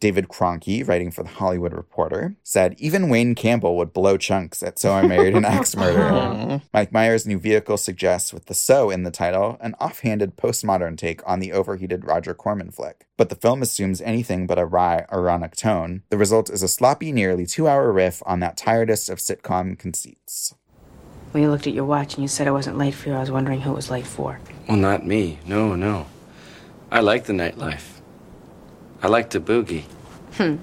David 0.04 0.28
Cronky, 0.28 0.86
writing 0.86 1.12
for 1.12 1.24
The 1.24 1.30
Hollywood 1.30 1.72
Reporter, 1.72 2.36
said 2.44 2.76
even 2.78 3.08
Wayne 3.08 3.36
Campbell 3.36 3.78
would 3.78 3.94
blow 3.94 4.18
chunks 4.18 4.62
at 4.62 4.78
So 4.78 4.92
I 4.92 5.08
Married 5.08 5.34
an 5.34 5.46
Axe 5.46 5.78
Murderer. 5.78 6.62
Mike 6.74 6.92
Myers' 6.92 7.26
new 7.26 7.40
vehicle 7.40 7.78
suggests, 7.78 8.34
with 8.34 8.48
the 8.48 8.54
so 8.54 8.90
in 8.90 9.04
the 9.04 9.12
title, 9.12 9.58
an 9.62 9.76
offhanded 9.80 10.36
postmodern 10.36 10.98
take 10.98 11.22
on 11.26 11.40
the 11.40 11.54
overheated 11.54 12.04
Roger 12.04 12.34
Corman 12.34 12.70
flick. 12.70 13.08
But 13.16 13.30
the 13.30 13.38
film 13.38 13.62
assumes 13.62 14.02
anything 14.02 14.46
but 14.46 14.60
a 14.60 14.66
wry, 14.66 15.06
ironic 15.10 15.56
tone. 15.56 16.04
The 16.10 16.18
result 16.18 16.50
is 16.50 16.64
a 16.64 16.68
sloppy, 16.68 17.14
nearly 17.14 17.46
two 17.46 17.70
hour 17.70 17.90
riff 17.90 18.22
on 18.26 18.42
that 18.42 18.58
tiredest 18.58 19.10
of 19.10 19.20
sitcom 19.20 19.80
conceits. 19.80 20.54
When 21.32 21.44
you 21.44 21.50
looked 21.50 21.68
at 21.68 21.74
your 21.74 21.86
watch 21.86 22.16
and 22.16 22.24
you 22.24 22.28
said 22.28 22.50
I 22.50 22.52
wasn't 22.52 22.78
late 22.78 22.94
for 22.94 23.08
you, 23.08 23.16
I 23.16 23.22
was 23.22 23.32
wondering 23.32 23.62
who 23.62 23.72
it 23.72 23.76
was 23.78 23.90
late 23.90 24.06
for. 24.06 24.42
Well, 24.68 24.76
not 24.76 25.06
me. 25.06 25.40
No, 25.46 25.78
no. 25.78 26.08
I 26.92 27.00
like 27.00 27.24
the 27.24 27.32
nightlife. 27.32 27.93
I 29.04 29.08
like 29.08 29.30
to 29.32 29.40
boogie. 29.42 29.84
Hmm. 30.38 30.56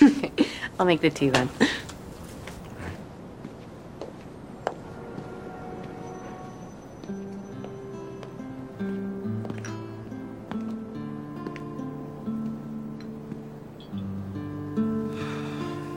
I'll 0.78 0.86
make 0.86 1.00
the 1.00 1.10
tea 1.10 1.30
then. 1.30 1.48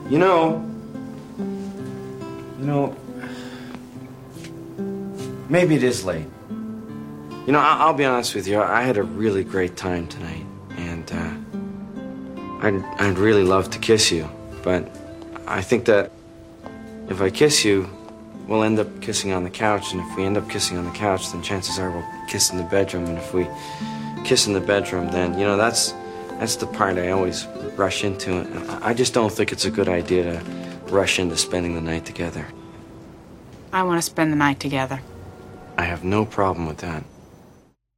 You 0.10 0.20
know, 0.20 0.64
you 2.60 2.66
know, 2.66 2.96
maybe 5.50 5.76
it 5.76 5.84
is 5.84 6.06
late. 6.06 6.28
You 7.48 7.52
know, 7.52 7.60
I- 7.60 7.88
will 7.88 7.94
be 7.94 8.06
honest 8.06 8.36
with 8.36 8.48
you. 8.48 8.62
I 8.62 8.84
had 8.84 8.98
a 8.98 9.04
really 9.04 9.44
great 9.44 9.76
time 9.76 10.08
tonight, 10.08 10.46
and 10.46 10.53
I'd 12.64 12.84
I'd 13.00 13.18
really 13.18 13.44
love 13.44 13.70
to 13.72 13.80
kiss 13.80 14.10
you, 14.10 14.30
but 14.64 14.90
I 15.46 15.62
think 15.62 15.84
that 15.86 16.12
if 17.10 17.22
I 17.22 17.30
kiss 17.30 17.66
you, 17.66 17.90
we'll 18.48 18.64
end 18.64 18.80
up 18.80 19.02
kissing 19.02 19.34
on 19.34 19.44
the 19.44 19.50
couch, 19.50 19.92
and 19.92 20.02
if 20.02 20.16
we 20.16 20.24
end 20.24 20.38
up 20.38 20.50
kissing 20.50 20.78
on 20.78 20.86
the 20.86 20.92
couch, 20.92 21.30
then 21.32 21.44
chances 21.44 21.78
are 21.78 21.92
we'll 21.92 22.28
kiss 22.28 22.52
in 22.52 22.58
the 22.58 22.64
bedroom, 22.64 23.06
and 23.06 23.18
if 23.18 23.34
we 23.34 23.48
kiss 24.24 24.48
in 24.48 24.54
the 24.54 24.62
bedroom, 24.62 25.12
then 25.12 25.38
you 25.38 25.46
know 25.46 25.58
that's 25.58 25.94
that's 26.40 26.56
the 26.56 26.68
part 26.68 26.98
I 26.98 27.12
always 27.12 27.46
rush 27.76 28.06
into 28.06 28.40
it. 28.40 28.48
I 28.82 28.94
just 28.94 29.14
don't 29.14 29.32
think 29.32 29.52
it's 29.52 29.66
a 29.66 29.72
good 29.72 29.90
idea 29.90 30.24
to 30.24 30.40
rush 30.86 31.20
into 31.20 31.36
spending 31.36 31.76
the 31.76 31.82
night 31.82 32.06
together. 32.06 32.48
I 33.74 33.84
want 33.84 33.98
to 33.98 34.02
spend 34.02 34.32
the 34.32 34.38
night 34.38 34.60
together. 34.62 35.02
I 35.78 35.84
have 35.84 36.04
no 36.04 36.26
problem 36.26 36.68
with 36.68 36.78
that. 36.78 37.04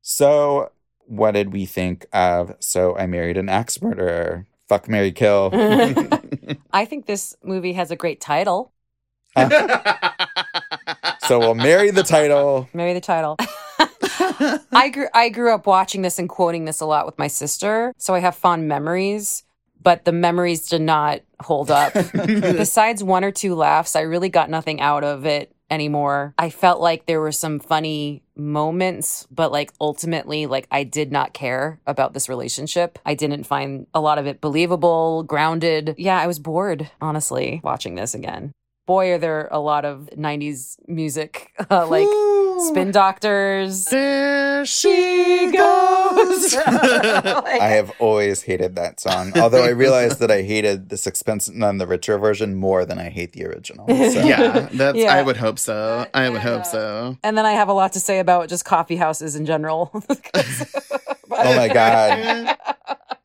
So, 0.01 0.72
what 1.05 1.31
did 1.31 1.51
we 1.53 1.65
think 1.65 2.07
of 2.13 2.55
So 2.60 2.98
I 2.98 3.05
Married 3.05 3.38
an 3.38 3.50
Axe 3.50 3.81
Murderer? 3.81 4.48
Fuck 4.67 4.89
Mary 4.89 5.12
Kill. 5.12 5.50
I 6.74 6.86
think 6.86 7.05
this 7.05 7.36
movie 7.43 7.74
has 7.74 7.91
a 7.91 7.95
great 7.95 8.19
title. 8.19 8.74
so 9.38 11.39
we'll 11.39 11.55
marry 11.55 11.91
the 11.91 12.03
title. 12.03 12.69
Marry 12.74 12.93
the 12.93 13.01
title. 13.01 13.38
I 14.72 14.89
grew 14.93 15.07
I 15.13 15.29
grew 15.29 15.53
up 15.53 15.67
watching 15.67 16.01
this 16.01 16.19
and 16.19 16.27
quoting 16.27 16.65
this 16.65 16.81
a 16.81 16.86
lot 16.86 17.05
with 17.05 17.17
my 17.17 17.27
sister, 17.27 17.93
so 17.98 18.13
I 18.13 18.19
have 18.19 18.36
fond 18.36 18.67
memories, 18.67 19.43
but 19.81 20.05
the 20.05 20.12
memories 20.12 20.67
did 20.67 20.81
not 20.81 21.22
hold 21.41 21.72
up. 21.72 21.93
Besides 21.93 23.03
one 23.03 23.24
or 23.24 23.31
two 23.31 23.55
laughs, 23.55 23.95
I 23.95 24.01
really 24.01 24.29
got 24.29 24.50
nothing 24.50 24.81
out 24.81 25.03
of 25.03 25.25
it 25.25 25.54
anymore. 25.69 26.34
I 26.38 26.50
felt 26.50 26.79
like 26.81 27.05
there 27.05 27.22
were 27.22 27.31
some 27.31 27.60
funny 27.60 28.24
moments, 28.36 29.27
but 29.31 29.51
like 29.51 29.72
ultimately, 29.79 30.45
like 30.45 30.67
I 30.72 30.84
did 30.84 31.12
not 31.12 31.34
care 31.34 31.79
about 31.88 32.13
this 32.13 32.29
relationship. 32.29 33.00
I 33.05 33.15
didn't 33.15 33.45
find 33.45 33.88
a 33.93 34.01
lot 34.01 34.17
of 34.17 34.27
it 34.27 34.41
believable, 34.41 35.24
grounded. 35.24 35.95
Yeah, 35.98 36.19
I 36.19 36.27
was 36.27 36.39
bored, 36.39 36.89
honestly, 37.01 37.62
watching 37.63 37.95
this 37.95 38.13
again. 38.13 38.51
Boy, 38.86 39.13
are 39.13 39.17
there 39.17 39.48
a 39.51 39.60
lot 39.60 39.84
of 39.84 40.10
90s 40.15 40.75
music, 40.88 41.51
uh, 41.72 41.88
like 41.88 42.07
Spin 42.59 42.91
Doctors. 42.91 43.85
There 43.85 44.65
she 44.65 45.51
goes. 45.51 46.55
I 46.65 47.57
have 47.59 47.91
always 48.00 48.41
hated 48.41 48.75
that 48.75 49.00
song. 49.00 49.38
Although 49.38 49.63
I 49.63 49.69
realized 49.69 50.19
that 50.19 50.31
I 50.31 50.41
hated 50.41 50.89
the 50.89 50.97
Sixpence 50.97 51.50
None 51.50 51.77
the 51.77 51.88
Richer 51.88 52.17
version 52.17 52.55
more 52.55 52.85
than 52.85 53.00
I 53.00 53.09
hate 53.09 53.33
the 53.33 53.45
original. 53.45 53.88
So. 53.88 53.93
yeah, 53.93 54.69
that's. 54.71 54.97
Yeah. 54.97 55.13
I 55.13 55.21
would 55.21 55.38
hope 55.38 55.59
so. 55.59 56.05
I 56.13 56.29
would 56.29 56.41
hope 56.41 56.65
so. 56.65 57.17
And 57.24 57.38
then 57.38 57.45
I 57.45 57.51
have 57.51 57.67
a 57.67 57.74
lot 57.74 57.93
to 57.93 58.00
say 58.00 58.19
about 58.19 58.50
just 58.50 58.65
coffee 58.65 58.95
houses 58.95 59.35
in 59.35 59.45
general. 59.45 59.91
Oh 61.38 61.55
my 61.55 61.67
god. 61.67 62.57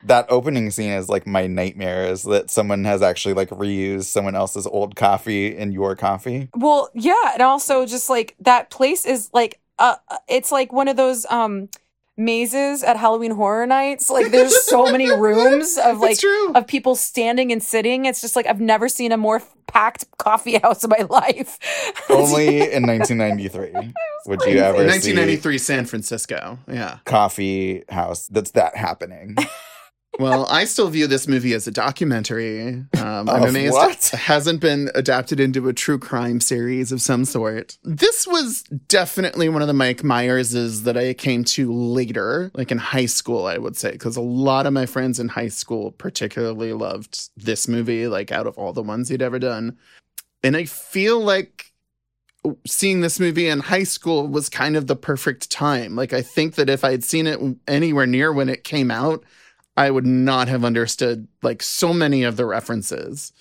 That 0.03 0.25
opening 0.29 0.71
scene 0.71 0.91
is 0.91 1.09
like 1.09 1.27
my 1.27 1.47
nightmare 1.47 2.05
is 2.05 2.23
that 2.23 2.49
someone 2.49 2.83
has 2.85 3.01
actually 3.01 3.33
like 3.33 3.49
reused 3.49 4.05
someone 4.05 4.35
else's 4.35 4.65
old 4.65 4.95
coffee 4.95 5.55
in 5.55 5.71
your 5.71 5.95
coffee. 5.95 6.49
Well, 6.55 6.89
yeah, 6.93 7.33
and 7.33 7.41
also 7.41 7.85
just 7.85 8.09
like 8.09 8.35
that 8.39 8.69
place 8.69 9.05
is 9.05 9.29
like 9.33 9.59
uh 9.79 9.95
it's 10.27 10.51
like 10.51 10.73
one 10.73 10.87
of 10.87 10.97
those 10.97 11.25
um 11.29 11.69
mazes 12.17 12.83
at 12.83 12.97
Halloween 12.97 13.31
Horror 13.31 13.65
Nights. 13.65 14.09
Like 14.09 14.31
there's 14.31 14.65
so 14.65 14.85
many 14.85 15.09
rooms 15.17 15.77
of 15.77 15.99
like 15.99 16.19
true. 16.19 16.53
of 16.53 16.67
people 16.67 16.95
standing 16.95 17.51
and 17.51 17.61
sitting. 17.61 18.05
It's 18.05 18.21
just 18.21 18.35
like 18.35 18.45
I've 18.47 18.61
never 18.61 18.89
seen 18.89 19.11
a 19.11 19.17
more 19.17 19.41
packed 19.67 20.05
coffee 20.17 20.57
house 20.63 20.83
in 20.83 20.89
my 20.89 21.05
life. 21.09 21.57
Only 22.09 22.71
in 22.71 22.85
1993 22.85 23.93
would 24.27 24.41
you 24.41 24.59
ever 24.59 24.77
see 24.77 25.13
1993 25.13 25.57
San 25.57 25.85
Francisco. 25.85 26.59
Yeah. 26.67 26.99
coffee 27.05 27.83
house 27.89 28.27
that's 28.27 28.51
that 28.51 28.75
happening. 28.75 29.35
Well, 30.19 30.45
I 30.49 30.65
still 30.65 30.89
view 30.89 31.07
this 31.07 31.27
movie 31.27 31.53
as 31.53 31.67
a 31.67 31.71
documentary. 31.71 32.83
Um, 32.97 33.29
I'm 33.29 33.43
amazed 33.43 33.73
what? 33.73 34.13
it 34.13 34.19
hasn't 34.19 34.59
been 34.59 34.89
adapted 34.93 35.39
into 35.39 35.69
a 35.69 35.73
true 35.73 35.97
crime 35.97 36.41
series 36.41 36.91
of 36.91 37.01
some 37.01 37.23
sort. 37.23 37.77
This 37.83 38.27
was 38.27 38.63
definitely 38.87 39.47
one 39.47 39.61
of 39.61 39.67
the 39.67 39.73
Mike 39.73 40.01
Myerses 40.01 40.83
that 40.83 40.97
I 40.97 41.13
came 41.13 41.43
to 41.45 41.71
later, 41.71 42.51
like 42.53 42.71
in 42.71 42.77
high 42.77 43.05
school, 43.05 43.45
I 43.45 43.57
would 43.57 43.77
say, 43.77 43.91
because 43.91 44.17
a 44.17 44.21
lot 44.21 44.65
of 44.65 44.73
my 44.73 44.85
friends 44.85 45.19
in 45.19 45.29
high 45.29 45.47
school 45.47 45.91
particularly 45.91 46.73
loved 46.73 47.29
this 47.37 47.67
movie, 47.67 48.07
like 48.07 48.31
out 48.31 48.47
of 48.47 48.57
all 48.57 48.73
the 48.73 48.83
ones 48.83 49.09
he'd 49.09 49.21
ever 49.21 49.39
done. 49.39 49.77
And 50.43 50.57
I 50.57 50.65
feel 50.65 51.21
like 51.21 51.71
seeing 52.65 53.01
this 53.01 53.19
movie 53.19 53.47
in 53.47 53.59
high 53.59 53.83
school 53.83 54.27
was 54.27 54.49
kind 54.49 54.75
of 54.75 54.87
the 54.87 54.95
perfect 54.95 55.49
time. 55.49 55.95
Like, 55.95 56.13
I 56.13 56.21
think 56.21 56.55
that 56.55 56.69
if 56.69 56.83
I 56.83 56.91
had 56.91 57.03
seen 57.03 57.27
it 57.27 57.39
anywhere 57.67 58.07
near 58.07 58.33
when 58.33 58.49
it 58.49 58.63
came 58.63 58.91
out, 58.91 59.23
I 59.77 59.89
would 59.89 60.05
not 60.05 60.47
have 60.47 60.65
understood 60.65 61.27
like 61.41 61.63
so 61.63 61.93
many 61.93 62.23
of 62.23 62.37
the 62.37 62.45
references. 62.45 63.33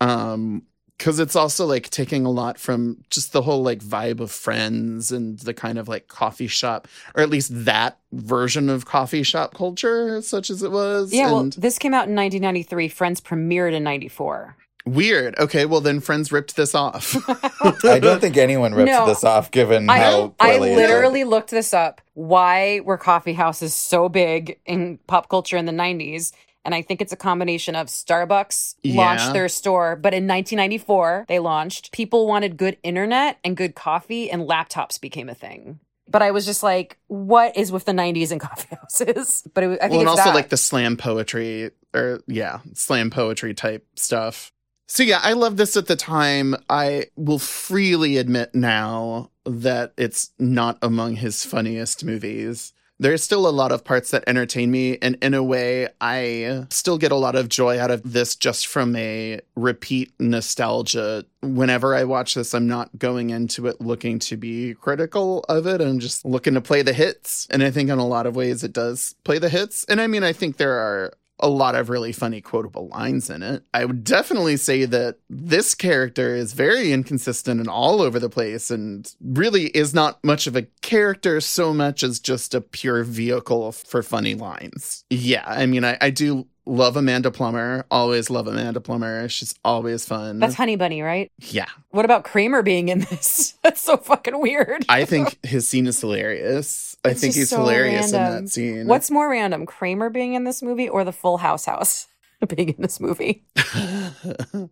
Um, 0.00 0.62
because 0.98 1.18
it's 1.18 1.36
also 1.36 1.66
like 1.66 1.90
taking 1.90 2.24
a 2.24 2.30
lot 2.30 2.58
from 2.58 3.02
just 3.10 3.32
the 3.32 3.42
whole 3.42 3.62
like 3.62 3.80
vibe 3.80 4.20
of 4.20 4.30
friends 4.30 5.12
and 5.12 5.38
the 5.40 5.52
kind 5.52 5.78
of 5.78 5.88
like 5.88 6.08
coffee 6.08 6.46
shop, 6.46 6.88
or 7.14 7.22
at 7.22 7.28
least 7.28 7.50
that 7.52 7.98
version 8.12 8.70
of 8.70 8.86
coffee 8.86 9.22
shop 9.22 9.54
culture, 9.54 10.22
such 10.22 10.48
as 10.48 10.62
it 10.62 10.70
was. 10.70 11.12
yeah, 11.12 11.26
well, 11.26 11.40
and 11.40 11.52
this 11.52 11.78
came 11.78 11.92
out 11.92 12.08
in 12.08 12.16
1993. 12.16 12.88
Friends 12.88 13.20
premiered 13.20 13.74
in 13.74 13.82
94. 13.82 14.56
Weird. 14.86 15.38
Okay, 15.38 15.66
well 15.66 15.80
then 15.80 16.00
Friends 16.00 16.32
ripped 16.32 16.56
this 16.56 16.74
off. 16.74 17.16
I 17.84 17.98
don't 17.98 18.20
think 18.20 18.36
anyone 18.36 18.72
ripped 18.74 18.90
No. 18.90 19.06
this 19.06 19.24
off 19.24 19.50
given 19.50 19.90
I, 19.90 19.98
how 19.98 20.34
I 20.40 20.52
poorly 20.52 20.72
it 20.72 20.76
literally 20.76 21.24
looked 21.24 21.50
this 21.50 21.74
up. 21.74 22.00
Why 22.14 22.80
were 22.80 22.96
coffee 22.96 23.34
houses 23.34 23.74
so 23.74 24.08
big 24.08 24.58
in 24.64 24.98
pop 25.06 25.28
culture 25.28 25.56
in 25.56 25.64
the 25.66 25.72
90s? 25.72 26.32
And 26.64 26.74
I 26.74 26.82
think 26.82 27.00
it's 27.00 27.12
a 27.12 27.16
combination 27.16 27.76
of 27.76 27.86
Starbucks 27.86 28.74
Yeah. 28.82 28.96
launched 28.96 29.32
their 29.32 29.48
store, 29.48 29.94
but 29.94 30.12
in 30.14 30.26
1994, 30.26 31.26
they 31.28 31.38
launched. 31.38 31.92
People 31.92 32.26
wanted 32.26 32.56
good 32.56 32.76
internet 32.82 33.38
and 33.44 33.56
good 33.56 33.76
coffee, 33.76 34.30
and 34.32 34.42
laptops 34.48 35.00
became 35.00 35.28
a 35.28 35.34
thing. 35.34 35.78
But 36.08 36.22
I 36.22 36.32
was 36.32 36.44
just 36.44 36.64
like, 36.64 36.98
what 37.06 37.56
is 37.56 37.70
with 37.70 37.84
the 37.84 37.92
90s 37.92 38.32
and 38.32 38.40
coffee 38.48 38.74
houses? 38.80 39.46
But 39.54 39.62
it, 39.62 39.66
was- 39.68 39.78
I 39.78 39.82
think 39.82 39.92
well, 39.92 40.00
and 40.00 40.08
it's 40.08 40.18
also 40.18 40.30
that. 40.30 40.34
like 40.34 40.48
the 40.48 40.56
slam 40.56 40.96
poetry 40.96 41.70
or 41.94 42.20
yeah, 42.26 42.58
slam 42.74 43.10
poetry 43.10 43.54
type 43.54 43.86
stuff. 43.94 44.52
So 44.86 45.02
yeah, 45.02 45.20
I 45.22 45.32
love 45.32 45.56
this 45.56 45.76
at 45.76 45.86
the 45.86 45.96
time. 45.96 46.54
I 46.70 47.06
will 47.16 47.40
freely 47.40 48.18
admit 48.18 48.54
now 48.54 49.30
that 49.44 49.92
it's 49.96 50.30
not 50.38 50.78
among 50.80 51.16
his 51.16 51.44
funniest 51.44 52.04
movies. 52.04 52.72
There's 52.98 53.22
still 53.22 53.46
a 53.46 53.50
lot 53.50 53.72
of 53.72 53.84
parts 53.84 54.10
that 54.12 54.24
entertain 54.26 54.70
me, 54.70 54.96
and 55.02 55.18
in 55.20 55.34
a 55.34 55.42
way, 55.42 55.88
I 56.00 56.66
still 56.70 56.96
get 56.96 57.12
a 57.12 57.16
lot 57.16 57.34
of 57.34 57.50
joy 57.50 57.78
out 57.78 57.90
of 57.90 58.10
this 58.10 58.34
just 58.34 58.68
from 58.68 58.96
a 58.96 59.40
repeat 59.54 60.12
nostalgia. 60.18 61.26
Whenever 61.42 61.94
I 61.94 62.04
watch 62.04 62.32
this, 62.32 62.54
I'm 62.54 62.66
not 62.66 62.98
going 62.98 63.28
into 63.28 63.66
it 63.66 63.82
looking 63.82 64.18
to 64.20 64.38
be 64.38 64.72
critical 64.74 65.44
of 65.46 65.66
it. 65.66 65.82
I'm 65.82 65.98
just 65.98 66.24
looking 66.24 66.54
to 66.54 66.62
play 66.62 66.80
the 66.80 66.94
hits. 66.94 67.46
And 67.50 67.62
I 67.62 67.70
think 67.70 67.90
in 67.90 67.98
a 67.98 68.06
lot 68.06 68.24
of 68.24 68.34
ways 68.34 68.64
it 68.64 68.72
does 68.72 69.14
play 69.24 69.38
the 69.38 69.50
hits. 69.50 69.84
And 69.84 70.00
I 70.00 70.06
mean, 70.06 70.22
I 70.22 70.32
think 70.32 70.56
there 70.56 70.78
are 70.78 71.12
a 71.38 71.48
lot 71.48 71.74
of 71.74 71.90
really 71.90 72.12
funny 72.12 72.40
quotable 72.40 72.88
lines 72.88 73.28
in 73.28 73.42
it. 73.42 73.62
I 73.74 73.84
would 73.84 74.04
definitely 74.04 74.56
say 74.56 74.84
that 74.86 75.18
this 75.28 75.74
character 75.74 76.34
is 76.34 76.52
very 76.52 76.92
inconsistent 76.92 77.60
and 77.60 77.68
all 77.68 78.00
over 78.00 78.18
the 78.18 78.30
place 78.30 78.70
and 78.70 79.12
really 79.20 79.66
is 79.66 79.92
not 79.92 80.22
much 80.24 80.46
of 80.46 80.56
a 80.56 80.66
character 80.82 81.40
so 81.40 81.74
much 81.74 82.02
as 82.02 82.20
just 82.20 82.54
a 82.54 82.60
pure 82.60 83.04
vehicle 83.04 83.72
for 83.72 84.02
funny 84.02 84.34
lines. 84.34 85.04
Yeah, 85.10 85.44
I 85.46 85.66
mean, 85.66 85.84
I, 85.84 85.98
I 86.00 86.10
do 86.10 86.46
love 86.66 86.96
Amanda 86.96 87.30
Plummer. 87.30 87.86
Always 87.90 88.28
love 88.28 88.46
Amanda 88.46 88.80
Plummer. 88.80 89.28
She's 89.28 89.54
always 89.64 90.04
fun. 90.04 90.38
That's 90.40 90.54
Honey 90.54 90.76
Bunny, 90.76 91.00
right? 91.02 91.30
yeah. 91.38 91.68
What 91.90 92.04
about 92.04 92.24
Kramer 92.24 92.62
being 92.62 92.88
in 92.88 93.00
this? 93.00 93.54
That's 93.62 93.80
so 93.80 93.96
fucking 93.96 94.38
weird. 94.40 94.84
I 94.88 95.04
think 95.04 95.38
his 95.44 95.66
scene 95.66 95.86
is 95.86 96.00
hilarious. 96.00 96.96
I 97.04 97.14
think 97.14 97.34
he's 97.34 97.50
so 97.50 97.58
hilarious 97.58 98.06
in 98.06 98.12
that 98.12 98.48
scene. 98.48 98.86
What's 98.86 99.10
more 99.10 99.30
random, 99.30 99.64
Kramer 99.64 100.10
being 100.10 100.34
in 100.34 100.44
this 100.44 100.62
movie 100.62 100.88
or 100.88 101.04
the 101.04 101.12
Full 101.12 101.38
House 101.38 101.64
house 101.64 102.08
being 102.48 102.70
in 102.70 102.82
this 102.82 103.00
movie? 103.00 103.44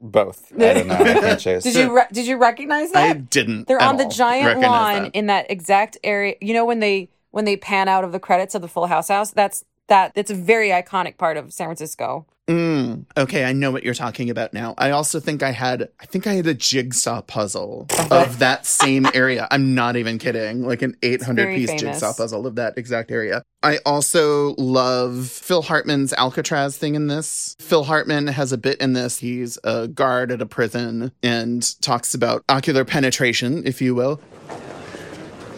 Both. 0.00 0.52
I 0.54 0.74
don't 0.74 0.86
know. 0.86 0.94
I 0.94 1.14
can't 1.14 1.40
choose. 1.40 1.64
Did 1.64 1.76
you 1.76 1.96
re- 1.96 2.06
did 2.12 2.26
you 2.26 2.36
recognize 2.36 2.92
that? 2.92 3.10
I 3.10 3.12
didn't. 3.14 3.66
They're 3.66 3.80
at 3.80 3.88
on 3.88 3.96
the 3.96 4.04
giant 4.06 4.46
recognize 4.48 4.70
lawn 4.70 5.02
that. 5.04 5.14
in 5.14 5.26
that 5.26 5.50
exact 5.50 5.96
area. 6.04 6.34
You 6.42 6.52
know 6.52 6.66
when 6.66 6.80
they 6.80 7.08
when 7.30 7.46
they 7.46 7.56
pan 7.56 7.88
out 7.88 8.04
of 8.04 8.12
the 8.12 8.20
credits 8.20 8.54
of 8.54 8.60
the 8.60 8.68
Full 8.68 8.86
House 8.86 9.08
house? 9.08 9.30
That's 9.30 9.64
that. 9.88 10.12
It's 10.14 10.30
a 10.30 10.34
very 10.34 10.68
iconic 10.70 11.18
part 11.18 11.36
of 11.36 11.52
San 11.52 11.66
Francisco. 11.66 12.26
Mm, 12.46 13.06
okay, 13.16 13.44
I 13.44 13.54
know 13.54 13.70
what 13.70 13.84
you're 13.84 13.94
talking 13.94 14.28
about 14.28 14.52
now. 14.52 14.74
I 14.76 14.90
also 14.90 15.18
think 15.18 15.42
I 15.42 15.50
had 15.50 15.88
I 15.98 16.04
think 16.04 16.26
I 16.26 16.34
had 16.34 16.46
a 16.46 16.52
jigsaw 16.52 17.22
puzzle 17.22 17.86
of 18.10 18.38
that 18.40 18.66
same 18.66 19.06
area. 19.14 19.48
I'm 19.50 19.74
not 19.74 19.96
even 19.96 20.18
kidding. 20.18 20.62
Like 20.62 20.82
an 20.82 20.94
800 21.02 21.54
piece 21.54 21.70
famous. 21.70 21.80
jigsaw 21.80 22.12
puzzle 22.12 22.46
of 22.46 22.56
that 22.56 22.76
exact 22.76 23.10
area. 23.10 23.42
I 23.62 23.78
also 23.86 24.54
love 24.56 25.26
Phil 25.28 25.62
Hartman's 25.62 26.12
Alcatraz 26.12 26.76
thing 26.76 26.94
in 26.94 27.06
this. 27.06 27.56
Phil 27.60 27.84
Hartman 27.84 28.26
has 28.26 28.52
a 28.52 28.58
bit 28.58 28.78
in 28.78 28.92
this. 28.92 29.18
He's 29.18 29.58
a 29.64 29.88
guard 29.88 30.30
at 30.30 30.42
a 30.42 30.46
prison 30.46 31.12
and 31.22 31.80
talks 31.80 32.14
about 32.14 32.44
ocular 32.50 32.84
penetration, 32.84 33.66
if 33.66 33.80
you 33.80 33.94
will. 33.94 34.20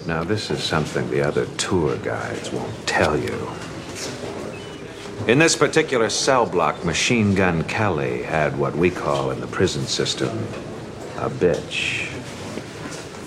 Now, 0.06 0.22
this 0.22 0.52
is 0.52 0.62
something 0.62 1.10
the 1.10 1.22
other 1.22 1.46
tour 1.56 1.96
guides 1.96 2.52
won't 2.52 2.86
tell 2.86 3.18
you. 3.18 3.48
In 5.26 5.40
this 5.40 5.56
particular 5.56 6.08
cell 6.08 6.46
block, 6.46 6.84
Machine 6.84 7.34
Gun 7.34 7.64
Kelly 7.64 8.22
had 8.22 8.56
what 8.56 8.76
we 8.76 8.90
call 8.90 9.32
in 9.32 9.40
the 9.40 9.48
prison 9.48 9.84
system 9.84 10.38
a 11.16 11.28
bitch. 11.28 12.12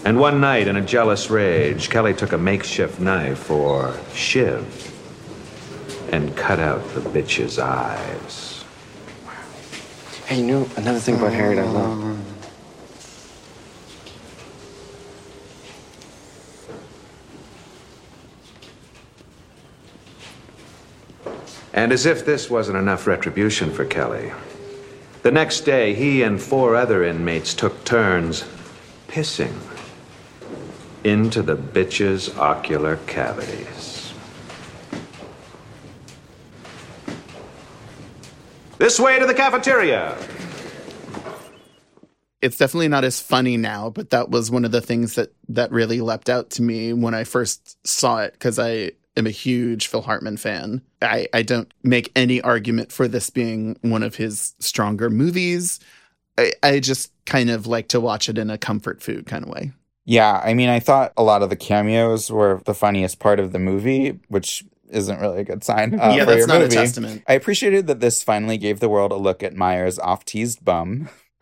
And 0.06 0.18
one 0.18 0.40
night, 0.40 0.70
in 0.70 0.78
a 0.78 0.82
jealous 0.82 1.30
rage, 1.30 1.90
Kelly 1.90 2.14
took 2.14 2.32
a 2.32 2.38
makeshift 2.38 3.02
knife 3.02 3.52
or 3.52 4.00
shiv 4.14 4.96
and 6.14 6.38
cut 6.38 6.58
out 6.58 6.82
the 6.94 7.02
bitch's 7.02 7.60
eyes. 7.60 8.64
Hey, 10.26 10.40
you 10.40 10.46
know 10.46 10.70
another 10.78 11.00
thing 11.00 11.16
about 11.16 11.34
Harriet 11.34 11.60
I 11.60 11.68
love? 11.70 12.19
And 21.74 21.92
as 21.92 22.06
if 22.06 22.26
this 22.26 22.50
wasn't 22.50 22.78
enough 22.78 23.06
retribution 23.08 23.72
for 23.72 23.86
Kelly, 23.86 24.32
the 25.22 25.32
next 25.32 25.62
day 25.62 25.94
he 25.94 26.24
and 26.24 26.42
four 26.42 26.76
other 26.76 27.04
inmates 27.04 27.54
took 27.54 27.84
turns 27.86 28.44
pissing 29.08 29.54
into 31.04 31.42
the 31.42 31.56
bitch's 31.56 32.36
ocular 32.38 32.98
cavities. 33.08 34.14
This 38.78 39.00
way 39.00 39.20
to 39.20 39.26
the 39.26 39.34
cafeteria. 39.34 40.18
it's 42.42 42.58
definitely 42.58 42.88
not 42.88 43.04
as 43.04 43.20
funny 43.20 43.58
now, 43.58 43.90
but 43.90 44.12
that 44.12 44.30
was 44.30 44.50
one 44.50 44.64
of 44.64 44.72
the 44.72 44.82
things 44.82 45.16
that 45.16 45.34
that 45.50 45.72
really 45.72 46.02
leapt 46.02 46.30
out 46.30 46.50
to 46.52 46.62
me 46.62 46.94
when 46.94 47.14
I 47.14 47.24
first 47.24 47.78
saw 47.86 48.20
it 48.20 48.34
because 48.34 48.58
I 48.58 48.92
am 49.20 49.28
a 49.28 49.32
huge 49.32 49.88
Phil 49.88 50.02
Hartman 50.02 50.38
fan. 50.38 50.82
I, 51.02 51.28
I 51.34 51.44
don't 51.44 51.72
make 51.84 52.12
any 52.16 52.42
argument 52.42 52.92
for 52.92 53.08
this 53.08 53.30
being 53.30 53.78
one 53.82 54.02
of 54.04 54.16
his 54.16 54.56
stronger 54.60 55.10
movies. 55.10 55.80
I, 56.38 56.54
I 56.64 56.80
just 56.80 57.12
kind 57.26 57.50
of 57.50 57.68
like 57.68 57.90
to 57.90 58.00
watch 58.00 58.30
it 58.30 58.38
in 58.38 58.50
a 58.50 58.58
comfort 58.58 59.02
food 59.04 59.26
kind 59.28 59.44
of 59.44 59.50
way. 59.52 59.72
Yeah, 60.06 60.42
I 60.44 60.56
mean, 60.56 60.70
I 60.70 60.80
thought 60.80 61.14
a 61.18 61.24
lot 61.24 61.44
of 61.44 61.50
the 61.52 61.56
cameos 61.56 62.32
were 62.32 62.62
the 62.66 62.74
funniest 62.74 63.20
part 63.20 63.40
of 63.40 63.52
the 63.52 63.60
movie, 63.60 64.20
which 64.30 64.64
isn't 64.90 65.20
really 65.20 65.42
a 65.42 65.44
good 65.44 65.64
sign. 65.64 66.00
Uh, 66.00 66.14
yeah, 66.18 66.26
that's 66.26 66.48
not 66.48 66.62
movie. 66.62 66.76
a 66.76 66.80
testament. 66.80 67.24
I 67.28 67.34
appreciated 67.34 67.86
that 67.88 68.00
this 68.00 68.24
finally 68.24 68.58
gave 68.58 68.80
the 68.80 68.90
world 68.90 69.12
a 69.12 69.18
look 69.18 69.44
at 69.44 69.54
Myers' 69.56 70.00
off 70.00 70.26
teased 70.26 70.66
bum, 70.66 71.10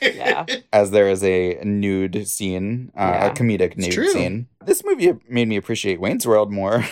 Yeah. 0.00 0.46
as 0.72 0.90
there 0.92 1.08
is 1.08 1.24
a 1.24 1.60
nude 1.64 2.28
scene, 2.28 2.92
uh, 2.96 3.00
Yeah. 3.00 3.26
a 3.26 3.34
comedic 3.34 3.76
nude 3.76 3.92
true. 3.92 4.08
scene. 4.12 4.46
This 4.66 4.82
movie 4.84 5.12
made 5.28 5.48
me 5.48 5.56
appreciate 5.56 6.00
Wayne's 6.00 6.26
World 6.26 6.52
more. 6.52 6.84